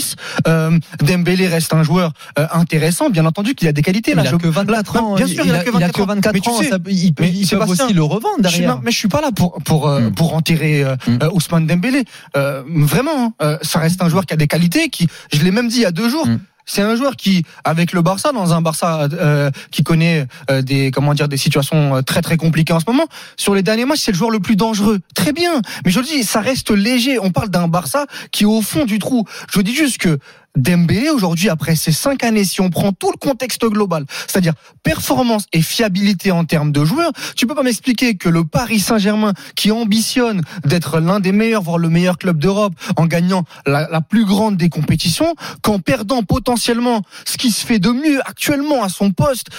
Euh, 0.46 0.78
Dembélé 1.02 1.46
reste 1.48 1.72
un 1.74 1.82
joueur 1.82 2.12
euh, 2.38 2.46
intéressant, 2.52 3.10
bien 3.10 3.24
entendu 3.26 3.54
qu'il 3.54 3.68
a 3.68 3.72
des 3.72 3.82
qualités. 3.82 4.12
Il 4.12 4.16
Là, 4.16 4.22
a 4.22 4.26
je- 4.26 4.36
que 4.36 4.48
24 4.48 4.94
là, 4.94 5.02
ans. 5.02 5.14
Bien 5.16 5.26
sûr, 5.26 5.44
il, 5.44 5.54
a 5.54 5.58
que 5.64 5.70
24 5.70 6.00
ans. 6.00 6.06
Mais 6.32 6.40
tu 6.40 6.50
sais, 6.50 6.68
ça 6.70 6.78
ils 6.88 7.14
peuvent, 7.14 7.68
aussi 7.70 7.92
le 7.92 8.02
revendre 8.02 8.40
derrière. 8.40 8.80
mais 8.82 8.90
je 8.90 8.96
suis 8.98 9.08
pas 9.08 9.20
là 9.20 9.30
pour 9.34 9.58
pour 9.64 9.88
euh, 9.88 10.00
Mm. 10.08 10.12
pour 10.12 10.34
enterrer 10.34 10.82
euh, 10.84 10.96
Mm. 11.10 11.18
euh, 11.22 11.30
Ousmane 11.32 11.66
Dembélé. 11.66 12.04
Euh, 12.36 12.62
vraiment, 12.66 13.26
hein, 13.26 13.32
euh, 13.42 13.58
ça 13.62 13.78
reste 13.78 14.02
un 14.02 14.08
joueur 14.08 14.26
qui 14.26 14.34
a 14.34 14.36
des 14.36 14.48
qualités. 14.48 14.88
Qui, 14.88 15.08
je 15.32 15.42
l'ai 15.42 15.50
même 15.50 15.68
dit 15.68 15.76
il 15.76 15.82
y 15.82 15.86
a 15.86 15.92
deux 15.92 16.08
jours. 16.08 16.26
Mm. 16.26 16.40
C'est 16.70 16.82
un 16.82 16.94
joueur 16.94 17.16
qui, 17.16 17.44
avec 17.64 17.92
le 17.92 18.00
Barça, 18.00 18.30
dans 18.30 18.54
un 18.54 18.62
Barça 18.62 19.08
euh, 19.12 19.50
qui 19.72 19.82
connaît 19.82 20.28
euh, 20.50 20.62
des 20.62 20.92
comment 20.92 21.14
dire 21.14 21.26
des 21.26 21.36
situations 21.36 21.96
euh, 21.96 22.02
très 22.02 22.22
très 22.22 22.36
compliquées 22.36 22.72
en 22.72 22.78
ce 22.78 22.84
moment, 22.86 23.06
sur 23.36 23.56
les 23.56 23.62
derniers 23.62 23.86
matchs, 23.86 24.02
c'est 24.02 24.12
le 24.12 24.16
joueur 24.16 24.30
le 24.30 24.38
plus 24.38 24.54
dangereux. 24.54 25.00
Très 25.16 25.32
bien, 25.32 25.62
mais 25.84 25.90
je 25.90 25.98
le 25.98 26.06
dis, 26.06 26.22
ça 26.22 26.40
reste 26.40 26.70
léger. 26.70 27.18
On 27.18 27.32
parle 27.32 27.48
d'un 27.48 27.66
Barça 27.66 28.06
qui 28.30 28.44
est 28.44 28.46
au 28.46 28.62
fond 28.62 28.84
du 28.84 29.00
trou. 29.00 29.24
Je 29.52 29.60
dis 29.60 29.74
juste 29.74 29.98
que 29.98 30.20
Dembélé 30.56 31.10
aujourd'hui 31.10 31.48
après 31.48 31.76
ces 31.76 31.92
cinq 31.92 32.24
années, 32.24 32.44
si 32.44 32.60
on 32.60 32.70
prend 32.70 32.92
tout 32.92 33.12
le 33.12 33.16
contexte 33.16 33.64
global, 33.64 34.04
c'est-à-dire 34.26 34.54
performance 34.82 35.46
et 35.52 35.62
fiabilité 35.62 36.32
en 36.32 36.44
termes 36.44 36.72
de 36.72 36.84
joueurs, 36.84 37.12
tu 37.36 37.46
peux 37.46 37.54
pas 37.54 37.62
m'expliquer 37.62 38.16
que 38.16 38.28
le 38.28 38.44
Paris 38.44 38.80
Saint-Germain 38.80 39.32
qui 39.54 39.70
ambitionne 39.70 40.42
d'être 40.64 40.98
l'un 40.98 41.20
des 41.20 41.30
meilleurs, 41.30 41.62
voire 41.62 41.78
le 41.78 41.88
meilleur 41.88 42.18
club 42.18 42.38
d'Europe, 42.38 42.74
en 42.96 43.06
gagnant 43.06 43.44
la, 43.64 43.88
la 43.88 44.00
plus 44.00 44.24
grande 44.24 44.56
des 44.56 44.68
compétitions, 44.68 45.36
qu'en 45.62 45.78
perdant 45.78 46.24
potentiellement 46.24 47.02
ce 47.24 47.36
qui 47.38 47.52
se 47.52 47.64
fait 47.64 47.78
de 47.78 47.90
mieux 47.90 48.20
actuellement 48.28 48.82
à 48.82 48.88
son 48.88 49.12
poste, 49.12 49.50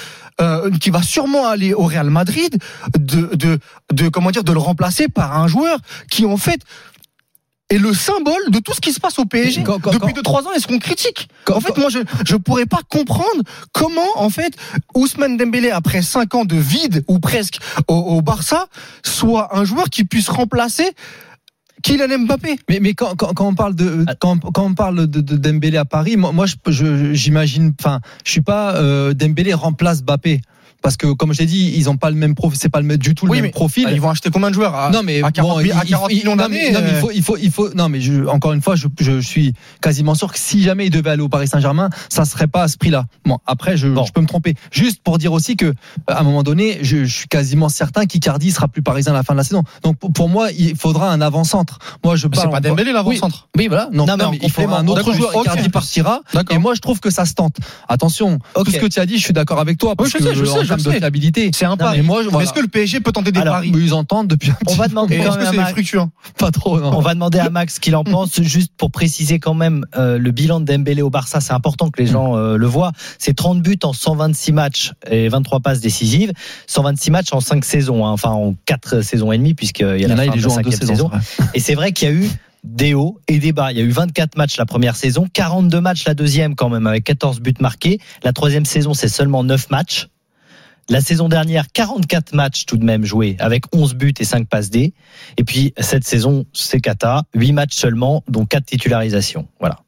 euh, 0.41 0.71
qui 0.71 0.89
va 0.89 1.03
sûrement 1.03 1.47
aller 1.47 1.73
au 1.73 1.83
Real 1.83 2.09
Madrid, 2.09 2.57
de, 2.97 3.35
de, 3.35 3.59
de 3.93 4.09
comment 4.09 4.31
dire, 4.31 4.43
de 4.43 4.51
le 4.51 4.59
remplacer 4.59 5.07
par 5.07 5.37
un 5.37 5.47
joueur 5.47 5.77
qui 6.09 6.25
en 6.25 6.37
fait 6.37 6.61
est 7.71 7.77
le 7.77 7.93
symbole 7.93 8.49
de 8.49 8.59
tout 8.59 8.73
ce 8.73 8.81
qui 8.81 8.91
se 8.93 8.99
passe 8.99 9.17
au 9.19 9.25
PSG 9.25 9.63
Quand- 9.63 9.79
quand- 9.79 9.91
depuis 9.91 10.13
quand- 10.13 10.21
2-3 10.21 10.43
ans 10.47 10.51
et 10.55 10.59
ce 10.59 10.67
qu'on 10.67 10.79
critique. 10.79 11.27
Quand- 11.45 11.55
en 11.55 11.59
fait, 11.61 11.77
moi, 11.77 11.89
je 11.89 11.99
je 12.25 12.35
pourrais 12.35 12.65
pas 12.65 12.81
comprendre 12.89 13.41
comment, 13.73 14.01
en 14.15 14.29
fait, 14.29 14.53
Ousmane 14.95 15.37
Dembélé, 15.37 15.71
après 15.71 16.01
5 16.01 16.35
ans 16.35 16.45
de 16.45 16.55
vide 16.55 17.03
ou 17.07 17.19
presque 17.19 17.57
au, 17.87 17.95
au 17.95 18.21
Barça, 18.21 18.67
soit 19.03 19.57
un 19.57 19.63
joueur 19.65 19.89
qui 19.89 20.03
puisse 20.03 20.29
remplacer 20.29 20.91
Kylian 21.83 22.19
Mbappé. 22.19 22.59
Mais, 22.69 22.79
mais 22.79 22.93
quand, 22.93 23.15
quand, 23.15 23.33
quand 23.33 23.47
on 23.47 23.55
parle 23.55 23.73
de 23.75 24.05
quand, 24.19 24.37
quand 24.53 24.65
on 24.65 24.73
parle 24.75 25.07
de, 25.07 25.19
de 25.21 25.35
Dembélé 25.35 25.77
à 25.77 25.85
Paris, 25.85 26.15
moi, 26.15 26.31
moi 26.31 26.45
je- 26.67 27.13
j'imagine, 27.13 27.73
enfin, 27.79 28.01
je 28.23 28.31
suis 28.31 28.41
pas 28.41 28.75
euh, 28.75 29.13
Dembélé 29.15 29.53
remplace 29.55 30.03
Mbappé 30.03 30.41
parce 30.81 30.97
que 30.97 31.07
comme 31.13 31.33
je 31.33 31.39
l'ai 31.39 31.45
dit, 31.45 31.73
ils 31.75 31.89
ont 31.89 31.97
pas 31.97 32.09
le 32.09 32.15
même 32.15 32.35
profil, 32.35 32.59
c'est 32.61 32.69
pas 32.69 32.79
le, 32.79 32.85
même- 32.85 32.97
du 32.97 33.15
tout 33.15 33.25
le 33.25 33.31
Oui, 33.31 33.37
même 33.37 33.45
mais 33.45 33.51
profil. 33.51 33.85
Ah, 33.87 33.91
Ils 33.91 34.01
vont 34.01 34.09
acheter 34.09 34.29
combien 34.31 34.49
de 34.49 34.55
joueurs 34.55 34.75
à, 34.75 34.89
non 34.91 35.01
mais 35.03 35.21
à 35.23 35.31
40, 35.31 35.51
bon, 35.51 35.57
à 35.59 35.63
il- 35.83 35.89
40 35.89 36.11
il- 36.11 36.17
millions 36.17 36.31
non, 36.35 36.43
d'années 36.43 36.71
non, 36.71 36.79
mais 36.83 36.89
il 36.89 36.95
euh, 36.95 36.99
faut 36.99 37.11
il 37.11 37.23
faut 37.23 37.37
il 37.37 37.51
faut 37.51 37.73
non 37.73 37.89
mais 37.89 38.01
je, 38.01 38.25
encore 38.27 38.53
une 38.53 38.61
fois 38.61 38.75
je, 38.75 38.87
je 38.99 39.19
suis 39.19 39.53
quasiment 39.81 40.15
sûr 40.15 40.31
que 40.31 40.39
si 40.39 40.61
jamais 40.63 40.87
il 40.87 40.89
devait 40.89 41.11
aller 41.11 41.21
au 41.21 41.29
Paris 41.29 41.47
Saint-Germain 41.47 41.89
ça 42.09 42.25
serait 42.25 42.47
pas 42.47 42.63
à 42.63 42.67
ce 42.67 42.77
prix-là. 42.77 43.05
Bon 43.25 43.37
après 43.45 43.77
je, 43.77 43.87
Bon. 43.87 44.03
je 44.05 44.11
peux 44.11 44.21
me 44.21 44.27
tromper. 44.27 44.55
Juste 44.71 45.01
pour 45.03 45.17
dire 45.17 45.33
aussi 45.33 45.55
que 45.55 45.73
à 46.07 46.19
un 46.19 46.23
moment 46.23 46.43
donné 46.43 46.79
je, 46.81 47.03
je 47.05 47.13
suis 47.15 47.27
quasiment 47.27 47.69
certain 47.69 48.05
qu'Icardi 48.05 48.51
sera 48.51 48.67
plus 48.67 48.81
parisien 48.81 49.13
à 49.13 49.15
la 49.15 49.23
fin 49.23 49.33
de 49.33 49.37
la 49.37 49.43
saison. 49.43 49.63
Donc 49.83 49.97
pour, 49.97 50.29
moi 50.29 50.51
il 50.51 50.75
faudra 50.75 51.11
un 51.11 51.21
avant-centre. 51.21 51.79
Moi 52.03 52.15
je 52.15 52.27
parle 52.27 52.45
C'est 52.47 52.51
pas 52.51 52.59
Dembélé 52.61 52.91
l'avant-centre. 52.91 53.47
oui 53.57 53.67
voilà. 53.67 53.89
Non, 53.91 54.05
Non, 54.05 54.17
non, 54.17 54.31
mais 54.31 54.39
il 54.41 54.51
faudra 54.51 54.79
un 54.79 54.87
autre 54.87 55.13
joueur. 55.13 55.35
Ok. 55.35 55.43
Icardi 55.45 55.69
partira. 55.69 56.21
D'accord. 56.33 56.55
et 56.55 56.59
moi 56.59 56.73
je 56.75 56.81
trouve 56.81 56.99
que 56.99 57.09
ça 57.09 57.25
se 57.25 57.33
tente. 57.33 57.57
Attention 57.87 58.39
tout 58.55 58.71
ce 58.71 58.77
que 58.77 58.85
tu 58.87 58.99
as 58.99 59.05
dit 59.05 59.17
je 59.17 59.23
suis 59.23 59.33
d'accord 59.33 59.59
avec 59.59 59.77
toi 59.77 59.95
parce 59.95 60.09
je 60.11 60.17
que 60.17 60.23
sais, 60.23 60.35
je 60.35 60.43
en 60.45 60.53
sais, 60.59 60.65
je 60.65 60.70
termes 60.77 60.81
de 60.87 60.91
sais. 60.91 60.97
fiabilité 60.99 61.51
C'est 61.53 61.65
un 61.65 61.77
pari. 61.77 61.97
mais 61.97 62.03
moi, 62.03 62.21
je- 62.21 62.25
Mais 62.27 62.31
voilà. 62.33 62.45
Est-ce 62.45 62.53
que 62.53 62.59
le 62.61 62.67
PSG 62.67 62.99
peut 62.99 63.11
tenter 63.11 63.31
des 63.31 63.39
Alors, 63.39 63.55
paris 63.55 63.71
ils 63.75 63.93
entendent 63.93 64.27
depuis 64.27 64.49
un 64.51 64.55
On 64.61 64.71
petit 64.71 64.77
va 64.77 64.87
demander 64.87 65.17
quand 65.19 65.35
même 65.37 65.47
à 65.47 65.51
Max- 65.53 65.73
pas 66.37 66.51
trop 66.51 66.79
non. 66.79 66.91
On 66.95 67.01
va 67.01 67.13
demander 67.13 67.39
à 67.39 67.49
Max 67.49 67.75
ce 67.75 67.79
qu'il 67.79 67.95
en 67.95 68.03
pense, 68.03 68.41
juste 68.41 68.71
pour 68.77 68.91
préciser 68.91 69.39
quand 69.39 69.53
même 69.53 69.85
euh, 69.97 70.17
le 70.17 70.31
bilan 70.31 70.59
de 70.59 70.65
Dembélé 70.65 71.01
au 71.01 71.09
Barça. 71.09 71.39
C'est 71.41 71.53
important 71.53 71.89
que 71.89 72.01
les 72.01 72.07
gens 72.07 72.35
euh, 72.37 72.57
le 72.57 72.65
voient. 72.67 72.91
C'est 73.19 73.35
30 73.35 73.61
buts 73.61 73.77
en 73.83 73.93
126 73.93 74.51
matchs 74.51 74.91
et 75.09 75.27
23 75.29 75.59
passes 75.61 75.79
décisives. 75.81 76.31
126 76.67 77.11
matchs 77.11 77.33
en 77.33 77.39
5 77.39 77.63
saisons, 77.65 78.05
hein, 78.05 78.11
enfin 78.11 78.31
en 78.31 78.55
4 78.65 79.01
saisons 79.01 79.31
et 79.31 79.37
demie, 79.37 79.53
puisqu'il 79.53 79.85
y 79.85 79.89
a 79.89 79.97
il 79.97 80.07
la 80.07 80.15
en 80.15 80.17
a 80.17 80.21
fin 80.21 80.23
il 80.25 80.31
de 80.31 80.35
la 80.35 80.41
joue 80.41 80.49
en 80.49 80.55
deux 80.57 80.63
cinquième 80.71 80.79
saisons 80.79 81.09
saison. 81.09 81.11
Et 81.53 81.59
c'est 81.59 81.75
vrai 81.75 81.91
qu'il 81.91 82.07
y 82.07 82.11
a 82.11 82.13
eu 82.15 82.29
des 82.63 82.93
hauts 82.93 83.19
et 83.27 83.39
des 83.39 83.53
bas. 83.53 83.71
Il 83.71 83.77
y 83.79 83.81
a 83.81 83.83
eu 83.83 83.89
24 83.89 84.37
matchs 84.37 84.57
la 84.57 84.65
première 84.67 84.95
saison, 84.95 85.27
42 85.33 85.81
matchs 85.81 86.05
la 86.05 86.13
deuxième 86.13 86.55
quand 86.55 86.69
même, 86.69 86.85
avec 86.85 87.03
14 87.03 87.39
buts 87.39 87.53
marqués. 87.59 87.99
La 88.23 88.33
troisième 88.33 88.65
saison, 88.65 88.93
c'est 88.93 89.07
seulement 89.07 89.43
9 89.43 89.69
matchs. 89.71 90.07
La 90.89 91.01
saison 91.01 91.29
dernière, 91.29 91.71
44 91.71 92.33
matchs 92.33 92.65
tout 92.65 92.77
de 92.77 92.83
même 92.83 93.05
joués, 93.05 93.35
avec 93.39 93.63
11 93.73 93.95
buts 93.95 94.13
et 94.19 94.25
5 94.25 94.47
passes 94.47 94.69
D. 94.69 94.93
Et 95.37 95.43
puis 95.43 95.73
cette 95.77 96.03
saison, 96.03 96.45
c'est 96.53 96.81
cata, 96.81 97.23
8 97.33 97.53
matchs 97.53 97.75
seulement, 97.75 98.23
dont 98.27 98.45
4 98.45 98.65
titularisations. 98.65 99.47
Voilà. 99.59 99.79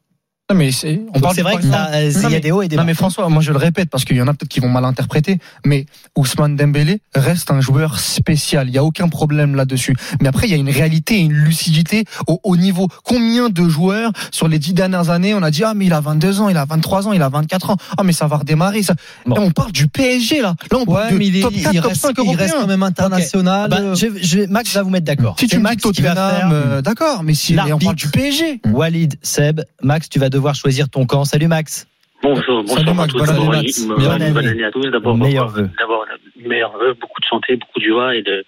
Non, 0.50 0.56
mais 0.58 0.72
c'est, 0.72 1.00
on 1.08 1.12
Donc 1.12 1.22
parle 1.22 1.34
c'est 1.36 1.40
vrai 1.40 1.56
qu'il 1.56 1.70
y 1.70 2.34
a, 2.34 2.40
des 2.40 2.50
hauts 2.50 2.60
et 2.60 2.68
des 2.68 2.76
bas. 2.76 2.82
Non 2.82 2.86
mais 2.86 2.92
François, 2.92 3.26
moi 3.30 3.40
je 3.40 3.50
le 3.50 3.56
répète 3.56 3.88
parce 3.88 4.04
qu'il 4.04 4.18
y 4.18 4.20
en 4.20 4.28
a 4.28 4.34
peut-être 4.34 4.50
qui 4.50 4.60
vont 4.60 4.68
mal 4.68 4.84
interpréter, 4.84 5.38
mais 5.64 5.86
Ousmane 6.18 6.54
Dembélé 6.54 7.00
reste 7.14 7.50
un 7.50 7.62
joueur 7.62 7.98
spécial. 7.98 8.68
Il 8.68 8.74
y 8.74 8.76
a 8.76 8.84
aucun 8.84 9.08
problème 9.08 9.54
là-dessus. 9.54 9.96
Mais 10.20 10.28
après 10.28 10.46
il 10.46 10.50
y 10.50 10.52
a 10.52 10.58
une 10.58 10.68
réalité 10.68 11.14
et 11.14 11.20
une 11.20 11.32
lucidité 11.32 12.04
au 12.26 12.40
haut 12.42 12.58
niveau. 12.58 12.88
Combien 13.04 13.48
de 13.48 13.66
joueurs 13.70 14.12
sur 14.32 14.46
les 14.46 14.58
dix 14.58 14.74
dernières 14.74 15.08
années 15.08 15.32
on 15.32 15.42
a 15.42 15.50
dit 15.50 15.64
ah 15.64 15.72
mais 15.72 15.86
il 15.86 15.94
a 15.94 16.00
22 16.02 16.42
ans, 16.42 16.50
il 16.50 16.58
a 16.58 16.66
23 16.66 17.08
ans, 17.08 17.12
il 17.14 17.22
a 17.22 17.30
24 17.30 17.70
ans. 17.70 17.76
Ah 17.96 18.02
mais 18.04 18.12
ça 18.12 18.26
va 18.26 18.36
redémarrer. 18.36 18.82
Ça. 18.82 18.94
Bon. 19.24 19.36
Là, 19.36 19.40
on 19.40 19.50
parle 19.50 19.72
du 19.72 19.88
PSG 19.88 20.42
là. 20.42 20.56
Là 20.70 20.78
on 20.78 20.84
parle 20.84 21.06
Ouais, 21.06 21.12
de 21.12 21.16
mais 21.16 21.26
il, 21.28 21.40
top 21.40 21.54
4, 21.54 21.72
il 21.74 21.80
top 21.80 21.88
reste, 21.88 22.00
5 22.02 22.16
il 22.22 22.36
reste 22.36 22.54
quand 22.60 22.66
même 22.66 22.82
international. 22.82 23.70
Bah, 23.70 23.94
je, 23.94 24.08
je- 24.20 24.46
Max 24.50 24.74
va 24.74 24.82
vous 24.82 24.90
mettre 24.90 25.06
d'accord. 25.06 25.36
Si 25.40 25.46
tu 25.46 25.56
me 25.56 25.60
dis 25.60 25.62
Max 25.62 25.82
qui 25.82 26.02
va 26.02 26.10
Tottenham, 26.10 26.38
faire 26.38 26.48
euh, 26.52 26.82
d'accord, 26.82 27.22
mais 27.22 27.32
si 27.32 27.54
mais 27.54 27.72
on 27.72 27.78
parle 27.78 27.96
du 27.96 28.08
PSG. 28.08 28.60
Walid, 28.70 29.14
Seb, 29.22 29.62
Max, 29.82 30.10
tu 30.10 30.18
vas 30.18 30.28
devoir 30.34 30.43
choisir 30.52 30.88
ton 30.88 31.06
camp. 31.06 31.24
Salut 31.24 31.48
Max. 31.48 31.88
Bonjour, 32.22 32.62
bonsoir 32.62 32.78
Salut, 32.78 33.00
à 33.00 33.62
tous. 33.62 33.86
bonne 33.86 34.22
année, 34.46 34.64
à 34.64 34.70
tous. 34.70 34.90
D'abord, 34.90 35.16
d'abord, 35.16 36.06
meilleurs 36.36 36.76
vœux, 36.78 36.94
beaucoup 36.94 37.20
de 37.20 37.26
santé, 37.26 37.56
beaucoup 37.56 37.80
de 37.80 37.84
joie 37.84 38.16
et 38.16 38.22
de, 38.22 38.44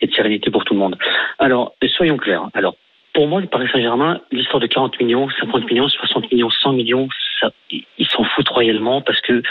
et 0.00 0.06
de 0.06 0.12
sérénité 0.12 0.50
pour 0.50 0.64
tout 0.64 0.74
le 0.74 0.80
monde. 0.80 0.96
Alors, 1.38 1.74
soyons 1.96 2.16
clairs. 2.16 2.48
Alors, 2.54 2.76
pour 3.12 3.26
moi, 3.26 3.40
le 3.40 3.46
Paris 3.46 3.68
Saint-Germain, 3.72 4.20
l'histoire 4.30 4.60
de 4.60 4.66
40 4.66 5.00
millions, 5.00 5.28
50 5.40 5.66
millions, 5.70 5.88
60 5.88 6.32
millions, 6.32 6.50
100 6.50 6.72
millions, 6.72 7.08
ça, 7.40 7.50
ils 7.70 7.84
ils 7.98 8.06
s'en 8.06 8.24
foutent 8.24 8.48
royalement 8.48 9.02
parce 9.02 9.20
que 9.20 9.42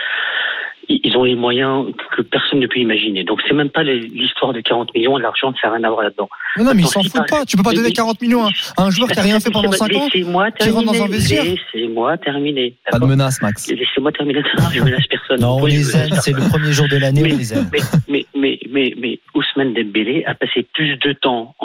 ils 0.90 1.16
ont 1.16 1.24
les 1.24 1.36
moyens 1.36 1.86
que 2.16 2.22
personne 2.24 2.60
ne 2.60 2.68
peut 2.68 2.80
imaginer. 2.80 3.24
Donc, 3.24 3.42
c'est 3.48 3.54
même 3.54 3.70
pas 3.70 3.84
l'histoire 3.84 4.54
de 4.54 4.60
40 4.62 4.94
millions, 4.96 5.18
l'argent, 5.18 5.54
ça 5.62 5.68
n'a 5.70 5.76
rien 5.76 5.84
à 5.86 5.90
voir 5.90 6.04
là-dedans. 6.04 6.30
Mais 6.58 6.64
non 6.64 6.72
mais 6.74 6.82
ils 6.82 6.88
s'en 6.88 7.04
foutent 7.04 7.30
pas. 7.30 7.46
Tu 7.46 7.56
peux 7.56 7.64
pas 7.64 7.70
Mais- 7.70 7.76
donner 7.76 7.90
mais- 7.90 7.94
40 7.94 8.22
millions 8.22 8.46
à 8.78 8.84
un 8.84 8.90
joueur 8.90 9.10
qui 9.10 9.20
a 9.20 9.22
rien 9.22 9.40
fait 9.40 9.52
pendant 9.52 9.72
5 9.72 9.94
ans. 9.94 10.08
Laissez-moi 10.12 10.52
terminer. 10.52 11.00
Laissez-moi 11.18 12.18
terminer. 12.18 12.74
Pas 12.92 13.00
de 13.00 13.06
menace, 13.06 13.42
Max. 13.42 13.70
Laissez-moi 13.70 14.12
terminer. 14.12 14.42
Non, 14.58 14.64
je 14.74 14.82
menace 14.82 15.08
personne. 15.08 15.40
Non, 15.42 15.58
on 15.62 15.66
les 15.66 15.96
aime. 15.96 16.10
C'est 16.22 16.32
le 16.34 16.50
premier 16.50 16.72
jour 16.72 16.88
de 16.90 16.98
l'année, 16.98 17.22
on 17.24 17.38
les 17.38 17.54
aime. 17.54 17.70
mais, 18.08 18.26
mais, 18.36 18.60
mais, 18.70 18.94
mais, 18.98 19.20
Ousmane 19.36 19.74
Dembélé 19.74 20.24
a 20.26 20.34
passé 20.34 20.66
plus 20.74 20.98
de 20.98 21.14
temps 21.14 21.56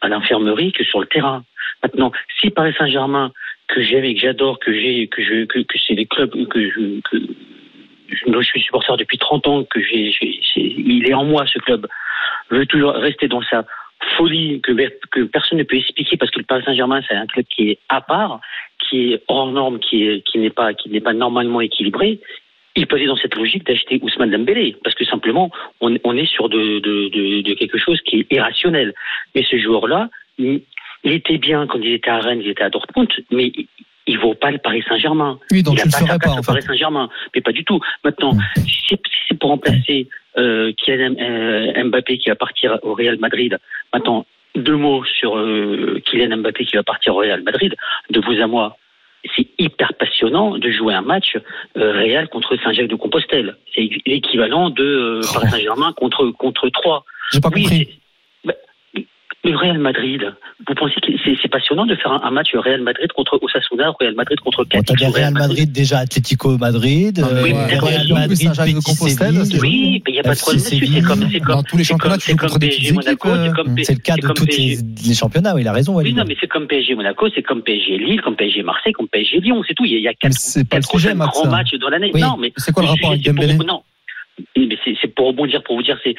à 0.00 0.08
l'infirmerie 0.08 0.72
que 0.72 0.84
sur 0.84 1.00
le 1.00 1.06
terrain. 1.06 1.44
Maintenant, 1.82 2.12
si 2.40 2.50
Paris 2.50 2.74
Saint-Germain, 2.78 3.32
que 3.68 3.82
j'aime 3.82 4.04
et 4.04 4.14
que 4.14 4.20
j'adore, 4.20 4.58
que 4.60 4.72
j'ai, 4.72 5.08
que 5.08 5.22
je, 5.22 5.44
que, 5.46 5.60
que 5.60 5.78
c'est 5.86 5.94
les 5.94 6.06
clubs 6.06 6.30
que 6.48 6.70
je, 6.70 7.00
que 7.10 7.16
je, 8.14 8.32
je 8.32 8.42
suis 8.42 8.60
supporter 8.62 8.96
depuis 8.96 9.18
30 9.18 9.46
ans, 9.46 9.64
que 9.64 9.80
j'ai- 9.82 10.10
j'ai- 10.12 10.40
il 10.54 11.06
est 11.08 11.14
en 11.14 11.24
moi 11.24 11.46
ce 11.46 11.58
club, 11.58 11.86
veut 12.50 12.66
toujours 12.66 12.92
rester 12.92 13.28
dans 13.28 13.42
sa 13.42 13.64
folie 14.16 14.60
que, 14.62 14.72
personne 15.26 15.58
ne 15.58 15.64
peut 15.64 15.76
expliquer 15.76 16.16
parce 16.16 16.30
que 16.30 16.38
le 16.40 16.44
Paris 16.44 16.62
Saint-Germain 16.64 17.02
c'est 17.08 17.14
un 17.14 17.26
club 17.26 17.46
qui 17.54 17.70
est 17.70 17.78
à 17.88 18.00
part, 18.00 18.40
qui 18.80 19.12
est 19.12 19.22
hors 19.28 19.46
norme, 19.50 19.78
qui 19.78 20.06
est, 20.08 20.22
qui 20.26 20.38
n'est 20.38 20.50
pas, 20.50 20.74
qui 20.74 20.88
n'est 20.90 21.00
pas 21.00 21.12
normalement 21.12 21.60
équilibré 21.60 22.20
il 22.74 22.86
peut 22.86 22.96
aller 22.96 23.06
dans 23.06 23.16
cette 23.16 23.34
logique 23.34 23.66
d'acheter 23.66 23.98
Ousmane 24.02 24.30
Dembélé, 24.30 24.76
parce 24.82 24.94
que 24.94 25.04
simplement, 25.04 25.50
on, 25.82 25.94
on 26.04 26.16
est 26.16 26.24
sur 26.24 26.48
de, 26.48 26.78
de, 26.78 27.08
de, 27.10 27.42
de 27.42 27.54
quelque 27.54 27.76
chose 27.76 28.00
qui 28.00 28.20
est 28.20 28.32
irrationnel. 28.32 28.94
Mais 29.34 29.44
ce 29.44 29.58
joueur-là, 29.58 30.08
il, 30.38 30.62
il 31.04 31.12
était 31.12 31.36
bien 31.36 31.66
quand 31.66 31.78
il 31.82 31.92
était 31.92 32.08
à 32.08 32.18
Rennes, 32.18 32.40
il 32.42 32.48
était 32.48 32.62
à 32.62 32.70
Dortmund, 32.70 33.10
mais 33.30 33.52
il, 34.06 34.18
vaut 34.18 34.34
pas 34.34 34.50
le 34.50 34.58
Paris 34.58 34.82
Saint-Germain. 34.88 35.38
Oui, 35.50 35.62
donc 35.62 35.74
il 35.74 35.82
tu 35.90 36.04
n'a 36.04 36.14
le 36.14 36.18
pas 36.18 36.26
pas, 36.26 36.30
en 36.32 36.42
Paris 36.42 36.60
fait. 36.62 36.68
Saint-Germain, 36.68 37.08
mais 37.34 37.40
pas 37.40 37.52
du 37.52 37.64
tout. 37.64 37.80
Maintenant, 38.04 38.32
si 38.56 38.76
c'est 38.88 38.96
si 39.06 39.18
c'est 39.28 39.38
pour 39.38 39.50
remplacer 39.50 40.08
euh, 40.38 40.72
Kylian 40.76 41.14
euh, 41.20 41.84
Mbappé 41.84 42.18
qui 42.18 42.28
va 42.28 42.36
partir 42.36 42.78
au 42.82 42.94
Real 42.94 43.18
Madrid, 43.18 43.58
maintenant, 43.92 44.26
deux 44.54 44.76
mots 44.76 45.04
sur 45.04 45.36
euh, 45.38 46.00
Kylian 46.04 46.38
Mbappé 46.38 46.64
qui 46.64 46.76
va 46.76 46.82
partir 46.82 47.14
au 47.14 47.18
Real 47.18 47.42
Madrid, 47.42 47.74
de 48.10 48.20
vous 48.20 48.40
à 48.42 48.46
moi, 48.46 48.76
c'est 49.36 49.46
hyper 49.58 49.94
passionnant 49.94 50.58
de 50.58 50.70
jouer 50.70 50.94
un 50.94 51.00
match 51.02 51.36
euh, 51.76 51.92
Real 51.92 52.28
contre 52.28 52.56
Saint-Jacques-de-Compostelle. 52.62 53.56
C'est 53.74 53.88
l'équivalent 54.04 54.68
de 54.70 54.82
euh, 54.84 55.20
Paris 55.32 55.48
Saint-Germain 55.50 55.92
contre 55.96 56.30
contre 56.32 56.68
Troyes. 56.70 57.04
J'ai 57.32 57.40
pas 57.40 57.48
Oui, 57.54 57.62
compris. 57.62 57.88
bah, 58.44 58.54
le 59.44 59.56
Real 59.56 59.78
Madrid, 59.78 60.22
vous 60.68 60.74
pensez 60.74 60.94
que 61.00 61.12
c'est 61.42 61.48
passionnant 61.48 61.84
de 61.84 61.96
faire 61.96 62.12
un, 62.12 62.22
un 62.22 62.30
match 62.30 62.54
Real 62.54 62.80
Madrid 62.80 63.10
contre 63.12 63.40
Osasuna, 63.42 63.92
Real 63.98 64.14
Madrid 64.14 64.38
contre 64.38 64.64
Cadiz 64.64 64.94
des 64.94 65.06
ou 65.06 65.10
Real 65.10 65.32
Madrid 65.32 65.72
déjà, 65.72 65.98
Atlético 65.98 66.56
Madrid, 66.58 67.20
Ah, 67.24 67.28
mais 67.42 67.50
euh, 67.50 67.54
ouais. 67.54 67.78
Real 67.78 68.06
Oui, 68.06 68.12
Madrid, 68.12 68.48
Betis 68.50 68.74
Compostelle. 68.84 69.42
Oui, 69.60 70.02
mais 70.06 70.12
il 70.12 70.12
n'y 70.12 70.20
a 70.20 70.22
pas 70.22 70.34
de 70.34 70.38
problème 70.38 70.62
là-dessus. 70.62 70.86
C'est 70.86 71.02
comme, 71.02 71.28
c'est 71.28 71.40
comme, 71.40 71.56
Dans 71.56 71.62
tous 71.64 71.76
les 71.76 71.82
c'est 71.82 71.92
championnats, 71.92 72.14
comme, 72.14 72.20
c'est 72.20 72.36
comme 72.36 72.58
des 72.58 72.68
PSG 72.68 72.92
Monaco, 72.92 73.28
c'est 73.28 73.52
comme, 73.52 73.76
le 73.76 73.82
cas 73.82 74.14
c'est 74.14 74.20
de 74.20 74.26
comme 74.26 74.36
tous 74.36 74.46
les, 74.46 74.78
les 75.08 75.14
championnats, 75.14 75.54
oui, 75.56 75.62
il 75.62 75.68
a 75.68 75.72
raison, 75.72 75.96
Oui, 75.96 76.14
non, 76.14 76.24
mais 76.26 76.36
c'est 76.40 76.46
comme 76.46 76.68
PSG 76.68 76.94
Monaco, 76.94 77.28
c'est 77.34 77.42
comme 77.42 77.62
PSG 77.62 77.98
Lille, 77.98 78.20
comme 78.22 78.36
PSG 78.36 78.62
Marseille, 78.62 78.92
comme 78.92 79.08
PSG 79.08 79.40
Lyon, 79.40 79.62
c'est 79.66 79.74
tout. 79.74 79.84
Il 79.84 79.98
y 79.98 80.06
a, 80.06 80.14
quatre, 80.14 80.36
grands 81.18 81.46
matchs 81.48 81.74
dans 81.80 81.88
l'année. 81.88 82.12
Oui. 82.14 82.20
Non, 82.20 82.36
mais 82.38 82.52
C'est 82.56 82.70
quoi 82.72 82.84
le 82.84 82.90
rapport 82.90 83.10
avec 83.10 83.24
Dembélé 83.24 83.54
Non, 83.54 83.82
Oui, 84.56 84.66
mais 84.68 84.78
c'est 84.84 84.94
c'est 85.02 85.08
pour 85.12 85.26
rebondir, 85.26 85.64
pour 85.64 85.74
vous 85.74 85.82
dire, 85.82 85.98
c'est 86.04 86.14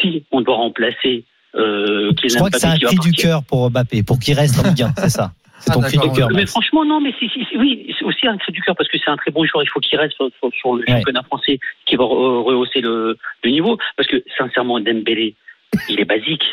si 0.00 0.24
on 0.30 0.42
doit 0.42 0.56
remplacer 0.56 1.24
euh, 1.54 2.12
Je 2.22 2.36
crois 2.36 2.50
que 2.50 2.58
c'est 2.58 2.66
un 2.66 2.76
cri 2.78 2.96
du 2.98 3.12
cœur 3.12 3.42
pour 3.44 3.70
Mbappé, 3.70 4.02
pour 4.02 4.18
qu'il 4.18 4.34
reste 4.34 4.58
en 4.64 4.68
Ligue 4.68 4.82
1, 4.82 4.92
c'est 4.98 5.08
ça. 5.10 5.32
C'est 5.58 5.72
ton 5.72 5.80
Ah, 5.82 5.86
cri 5.88 5.96
du 5.98 6.10
cœur. 6.12 6.28
Mais 6.34 6.44
franchement, 6.44 6.84
non, 6.84 7.00
mais 7.00 7.14
c'est, 7.18 7.28
c'est- 7.32 7.46
c'est- 7.50 7.56
oui, 7.56 7.94
c'est 7.98 8.04
aussi 8.04 8.26
un 8.26 8.36
cri 8.36 8.52
du 8.52 8.60
cœur 8.60 8.76
parce 8.76 8.90
que 8.90 8.98
c'est 8.98 9.10
un 9.10 9.16
très 9.16 9.30
bon 9.30 9.44
joueur. 9.46 9.62
Il 9.64 9.68
faut 9.68 9.80
qu'il 9.80 9.98
reste 9.98 10.14
sur, 10.14 10.28
sur- 10.38 10.52
sur 10.52 10.74
le 10.74 10.80
Ouais. 10.86 10.98
championnat 10.98 11.22
français 11.22 11.58
qui 11.86 11.96
va 11.96 12.04
re- 12.04 12.42
rehausser 12.44 12.82
le, 12.82 13.16
le 13.42 13.50
niveau. 13.50 13.78
Parce 13.96 14.06
que 14.08 14.22
sincèrement, 14.36 14.78
Dembélé, 14.80 15.34
il 15.88 15.98
est 15.98 16.04
basique. 16.04 16.44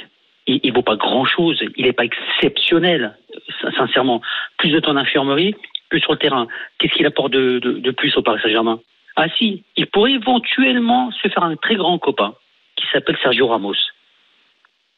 Il, 0.47 0.61
il 0.63 0.71
vaut 0.73 0.81
pas 0.83 0.95
grand 0.95 1.25
chose. 1.25 1.59
Il 1.75 1.85
est 1.85 1.93
pas 1.93 2.05
exceptionnel. 2.05 3.17
Sin- 3.61 3.71
Sincèrement, 3.77 4.21
plus 4.57 4.69
de 4.71 4.79
temps 4.79 4.93
d'infirmerie, 4.93 5.53
plus 5.89 5.99
sur 5.99 6.13
le 6.13 6.17
terrain. 6.19 6.47
Qu'est-ce 6.77 6.93
qu'il 6.93 7.05
apporte 7.05 7.33
de, 7.33 7.59
de, 7.59 7.73
de 7.79 7.91
plus 7.91 8.15
au 8.15 8.21
Paris 8.21 8.39
Saint-Germain? 8.41 8.79
Ah 9.17 9.27
si, 9.37 9.63
il 9.75 9.85
pourrait 9.87 10.13
éventuellement 10.13 11.11
se 11.11 11.27
faire 11.27 11.43
un 11.43 11.55
très 11.57 11.75
grand 11.75 11.99
copain 11.99 12.33
qui 12.77 12.85
s'appelle 12.91 13.17
Sergio 13.21 13.47
Ramos. 13.47 13.75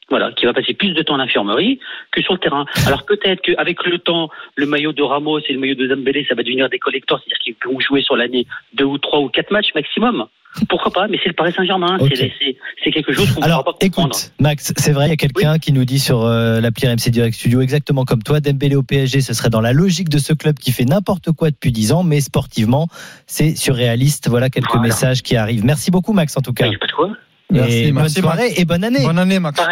Voilà, 0.08 0.30
qui 0.32 0.46
va 0.46 0.52
passer 0.52 0.72
plus 0.72 0.92
de 0.94 1.02
temps 1.02 1.14
en 1.14 1.18
infirmerie 1.20 1.80
que 2.12 2.22
sur 2.22 2.32
le 2.34 2.38
terrain. 2.38 2.64
Alors 2.86 3.04
peut-être 3.04 3.40
qu'avec 3.42 3.84
le 3.84 3.98
temps, 3.98 4.30
le 4.54 4.64
maillot 4.66 4.92
de 4.92 5.02
Ramos 5.02 5.40
et 5.40 5.52
le 5.52 5.58
maillot 5.58 5.74
de 5.74 5.88
Dembélé, 5.88 6.24
ça 6.28 6.36
va 6.36 6.44
devenir 6.44 6.68
des 6.68 6.78
collecteurs, 6.78 7.18
c'est-à-dire 7.18 7.38
qu'ils 7.42 7.54
pourront 7.56 7.80
jouer 7.80 8.02
sur 8.02 8.16
l'année 8.16 8.46
deux 8.74 8.84
ou 8.84 8.98
trois 8.98 9.18
ou 9.20 9.28
quatre 9.28 9.50
matchs 9.50 9.74
maximum. 9.74 10.26
Pourquoi 10.70 10.90
pas 10.92 11.06
Mais 11.08 11.18
c'est 11.22 11.28
le 11.28 11.34
Paris 11.34 11.52
Saint-Germain, 11.54 11.98
Ok. 12.00 12.12
c'est, 12.16 12.90
quelque 12.92 13.12
chose 13.12 13.30
qu'on 13.34 13.40
ne 13.42 13.46
pas 13.46 13.62
comprendre. 13.64 13.80
écoute, 13.82 14.32
Max, 14.40 14.72
c'est 14.78 14.92
vrai, 14.92 15.06
il 15.06 15.10
y 15.10 15.12
a 15.12 15.16
quelqu'un 15.16 15.58
qui 15.58 15.72
nous 15.72 15.84
dit 15.84 15.98
sur 15.98 16.22
euh, 16.24 16.60
l'appli 16.60 16.86
RMC 16.88 17.10
Direct 17.10 17.34
Studio, 17.36 17.60
exactement 17.60 18.04
comme 18.04 18.22
toi, 18.22 18.40
Dembélé 18.40 18.74
au 18.76 18.82
PSG, 18.82 19.20
ce 19.20 19.34
serait 19.34 19.50
dans 19.50 19.60
la 19.60 19.72
logique 19.74 20.08
de 20.08 20.18
ce 20.18 20.32
club 20.32 20.56
qui 20.58 20.70
fait 20.72 20.84
n'importe 20.86 21.32
quoi 21.32 21.50
depuis 21.50 21.72
10 21.72 21.92
ans, 21.92 22.04
mais 22.04 22.20
sportivement, 22.20 22.86
c'est 23.26 23.54
surréaliste. 23.56 24.28
Voilà 24.30 24.48
quelques 24.48 24.68
Voilà. 24.68 24.82
messages 24.82 25.22
qui 25.22 25.36
arrivent. 25.36 25.64
Merci 25.64 25.90
beaucoup, 25.90 26.12
Max, 26.14 26.36
en 26.38 26.40
tout 26.42 26.52
cas. 26.54 26.64
Il 26.66 26.70
n'y 26.70 26.76
a 26.76 26.78
pas 26.78 26.86
de 26.86 26.92
quoi. 26.92 27.10
Merci, 27.50 27.76
et 27.76 27.92
bonne 27.92 28.08
soirée 28.08 28.52
et 28.56 28.64
bonne 28.64 28.82
année. 28.82 29.04
Bonne 29.04 29.18
année, 29.18 29.38
Max. 29.38 29.60
À 29.60 29.66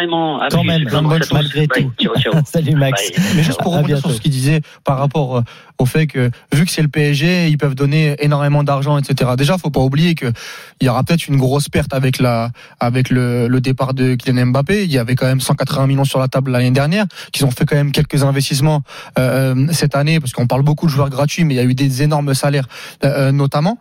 Quand 0.49 0.63
même, 0.63 0.85
Bonne 0.85 1.07
bonne 1.07 1.21
malgré 1.31 1.67
tout. 1.67 1.91
Ciao, 1.99 2.15
ciao. 2.17 2.33
Salut, 2.45 2.75
Max. 2.75 3.11
Bye. 3.11 3.25
Mais 3.35 3.43
juste 3.43 3.61
pour 3.61 3.73
À 3.73 3.77
rebondir 3.77 3.99
sur 3.99 4.11
ce 4.11 4.21
qu'il 4.21 4.31
disait 4.31 4.61
par 4.85 4.97
rapport 4.97 5.37
euh, 5.37 5.41
au 5.77 5.85
fait 5.85 6.07
que 6.07 6.31
vu 6.53 6.65
que 6.65 6.71
c'est 6.71 6.81
le 6.81 6.87
PSG, 6.87 7.49
ils 7.49 7.57
peuvent 7.57 7.75
donner 7.75 8.15
énormément 8.19 8.63
d'argent, 8.63 8.97
etc. 8.97 9.31
Déjà, 9.37 9.57
faut 9.57 9.71
pas 9.71 9.81
oublier 9.81 10.15
que 10.15 10.31
il 10.79 10.87
y 10.87 10.89
aura 10.89 11.03
peut-être 11.03 11.27
une 11.27 11.35
grosse 11.35 11.67
perte 11.67 11.93
avec 11.93 12.19
la 12.19 12.51
avec 12.79 13.09
le, 13.09 13.47
le 13.47 13.61
départ 13.61 13.93
de 13.93 14.15
Kylian 14.15 14.47
Mbappé. 14.47 14.85
Il 14.85 14.91
y 14.91 14.97
avait 14.97 15.15
quand 15.15 15.27
même 15.27 15.41
180 15.41 15.87
millions 15.87 16.05
sur 16.05 16.19
la 16.19 16.29
table 16.29 16.51
l'année 16.51 16.71
dernière, 16.71 17.05
qu'ils 17.33 17.45
ont 17.45 17.51
fait 17.51 17.65
quand 17.65 17.75
même 17.75 17.91
quelques 17.91 18.23
investissements 18.23 18.83
euh, 19.19 19.67
cette 19.71 19.95
année 19.95 20.19
parce 20.19 20.31
qu'on 20.31 20.47
parle 20.47 20.63
beaucoup 20.63 20.85
de 20.85 20.91
joueurs 20.91 21.09
gratuits, 21.09 21.43
mais 21.43 21.55
il 21.55 21.57
y 21.57 21.61
a 21.61 21.63
eu 21.63 21.75
des 21.75 22.03
énormes 22.03 22.33
salaires 22.33 22.67
euh, 23.03 23.31
notamment. 23.31 23.77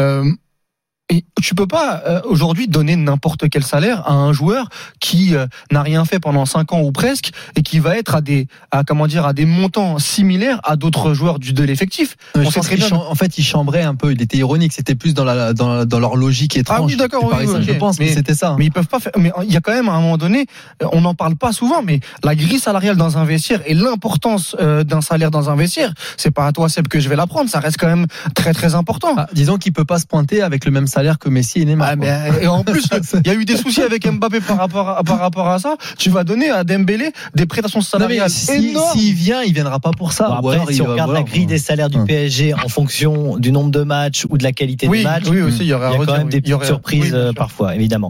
Euh, 0.00 0.30
et 1.10 1.24
tu 1.40 1.54
peux 1.54 1.66
pas 1.66 2.02
euh, 2.06 2.20
aujourd'hui 2.24 2.68
donner 2.68 2.96
n'importe 2.96 3.48
quel 3.48 3.64
salaire 3.64 4.06
à 4.06 4.12
un 4.12 4.32
joueur 4.32 4.68
qui 5.00 5.34
euh, 5.34 5.46
n'a 5.72 5.82
rien 5.82 6.04
fait 6.04 6.20
pendant 6.20 6.44
cinq 6.46 6.72
ans 6.72 6.80
ou 6.80 6.92
presque 6.92 7.30
et 7.56 7.62
qui 7.62 7.78
va 7.78 7.96
être 7.96 8.14
à 8.14 8.20
des 8.20 8.46
à 8.70 8.84
comment 8.84 9.06
dire 9.06 9.24
à 9.26 9.32
des 9.32 9.46
montants 9.46 9.98
similaires 9.98 10.60
à 10.64 10.76
d'autres 10.76 11.14
joueurs 11.14 11.38
du 11.38 11.52
de 11.52 11.62
l'effectif. 11.64 12.16
En 12.36 13.14
fait, 13.14 13.38
il 13.38 13.44
chambrait 13.44 13.82
un 13.82 13.94
peu. 13.94 14.12
Il 14.12 14.20
était 14.20 14.36
ironique. 14.36 14.72
C'était 14.72 14.94
plus 14.94 15.14
dans, 15.14 15.24
la, 15.24 15.54
dans, 15.54 15.84
dans 15.86 15.98
leur 15.98 16.14
logique 16.16 16.56
étrange. 16.56 16.78
Ah 16.80 16.84
oui, 16.84 16.96
d'accord, 16.96 17.24
oui, 17.32 17.46
oui. 17.46 17.64
Je 17.66 17.72
pense 17.72 17.98
Mais- 17.98 18.12
c'était 18.12 18.34
ça. 18.34 18.54
Mais 18.58 18.66
ils 18.66 18.70
peuvent 18.72 18.86
pas 18.86 19.00
faire. 19.00 19.12
Mais 19.16 19.32
il 19.44 19.52
y 19.52 19.56
a 19.56 19.60
quand 19.60 19.72
même 19.72 19.88
à 19.88 19.92
un 19.92 20.00
moment 20.00 20.18
donné, 20.18 20.46
on 20.92 21.00
n'en 21.00 21.14
parle 21.14 21.36
pas 21.36 21.52
souvent, 21.52 21.82
mais 21.82 22.00
la 22.22 22.34
grille 22.34 22.58
salariale 22.58 22.96
dans 22.96 23.16
un 23.16 23.24
vestiaire 23.24 23.60
et 23.66 23.74
l'importance 23.74 24.54
euh, 24.60 24.84
d'un 24.84 25.00
salaire 25.00 25.30
dans 25.30 25.48
un 25.48 25.56
vestiaire, 25.56 25.94
c'est 26.16 26.30
pas 26.30 26.46
à 26.46 26.52
toi 26.52 26.68
Seb 26.68 26.86
que 26.88 27.00
je 27.00 27.08
vais 27.08 27.16
l'apprendre. 27.16 27.48
Ça 27.48 27.60
reste 27.60 27.78
quand 27.78 27.88
même 27.88 28.06
très 28.34 28.52
très 28.52 28.74
important. 28.74 29.14
Ah, 29.16 29.26
disons 29.32 29.56
qu'il 29.56 29.72
peut 29.72 29.86
pas 29.86 29.98
se 29.98 30.06
pointer 30.06 30.42
avec 30.42 30.64
le 30.64 30.70
même 30.70 30.86
salaire 30.86 30.97
que 31.18 31.28
Messi 31.28 31.60
et 31.60 31.64
Neymar. 31.64 31.88
Ah, 31.92 31.96
quoi. 31.96 32.06
mais, 32.06 32.44
et 32.44 32.46
en 32.46 32.64
plus, 32.64 32.86
il 33.24 33.26
y 33.26 33.30
a 33.30 33.34
eu 33.34 33.44
des 33.44 33.56
soucis 33.56 33.82
avec 33.82 34.06
Mbappé 34.06 34.40
par 34.40 34.58
rapport 34.58 34.88
à, 34.88 35.02
par 35.02 35.18
rapport 35.18 35.48
à 35.48 35.58
ça. 35.58 35.76
Tu 35.98 36.10
vas 36.10 36.24
donner 36.24 36.50
à 36.50 36.64
Dembélé 36.64 37.12
des 37.34 37.46
mais 37.82 37.82
salariales 37.82 38.30
si- 38.30 38.70
énormes. 38.70 38.98
s'il 38.98 39.14
vient, 39.14 39.42
il 39.42 39.52
viendra 39.54 39.80
pas 39.80 39.90
pour 39.90 40.12
ça. 40.12 40.26
Après, 40.38 40.54
alors, 40.54 40.70
si 40.70 40.82
on 40.82 40.86
va- 40.86 40.92
regarde 40.92 41.10
voilà, 41.10 41.24
la 41.24 41.30
grille 41.30 41.42
bon. 41.44 41.48
des 41.50 41.58
salaires 41.58 41.90
du. 41.90 41.98
PSG 42.04 42.54
en 42.54 42.68
fonction 42.68 43.36
du 43.38 43.52
nombre 43.52 43.70
de 43.70 43.82
matchs 43.82 44.26
ou 44.28 44.38
de 44.38 44.42
la 44.44 44.52
qualité 44.52 44.88
oui, 44.88 44.98
des 44.98 45.04
matchs, 45.04 45.24
oui 45.28 45.40
aussi, 45.42 45.58
il 45.60 45.66
y 45.66 45.72
aurait 45.72 45.88
il 45.90 45.94
à 45.94 45.98
y 45.98 46.02
a 46.02 46.06
quand 46.06 46.12
même 46.18 46.26
oui. 46.26 46.30
des 46.32 46.40
petites 46.40 46.54
aurait- 46.54 46.66
surprises 46.66 47.12
euh, 47.14 47.32
parfois, 47.32 47.74
évidemment. 47.74 48.06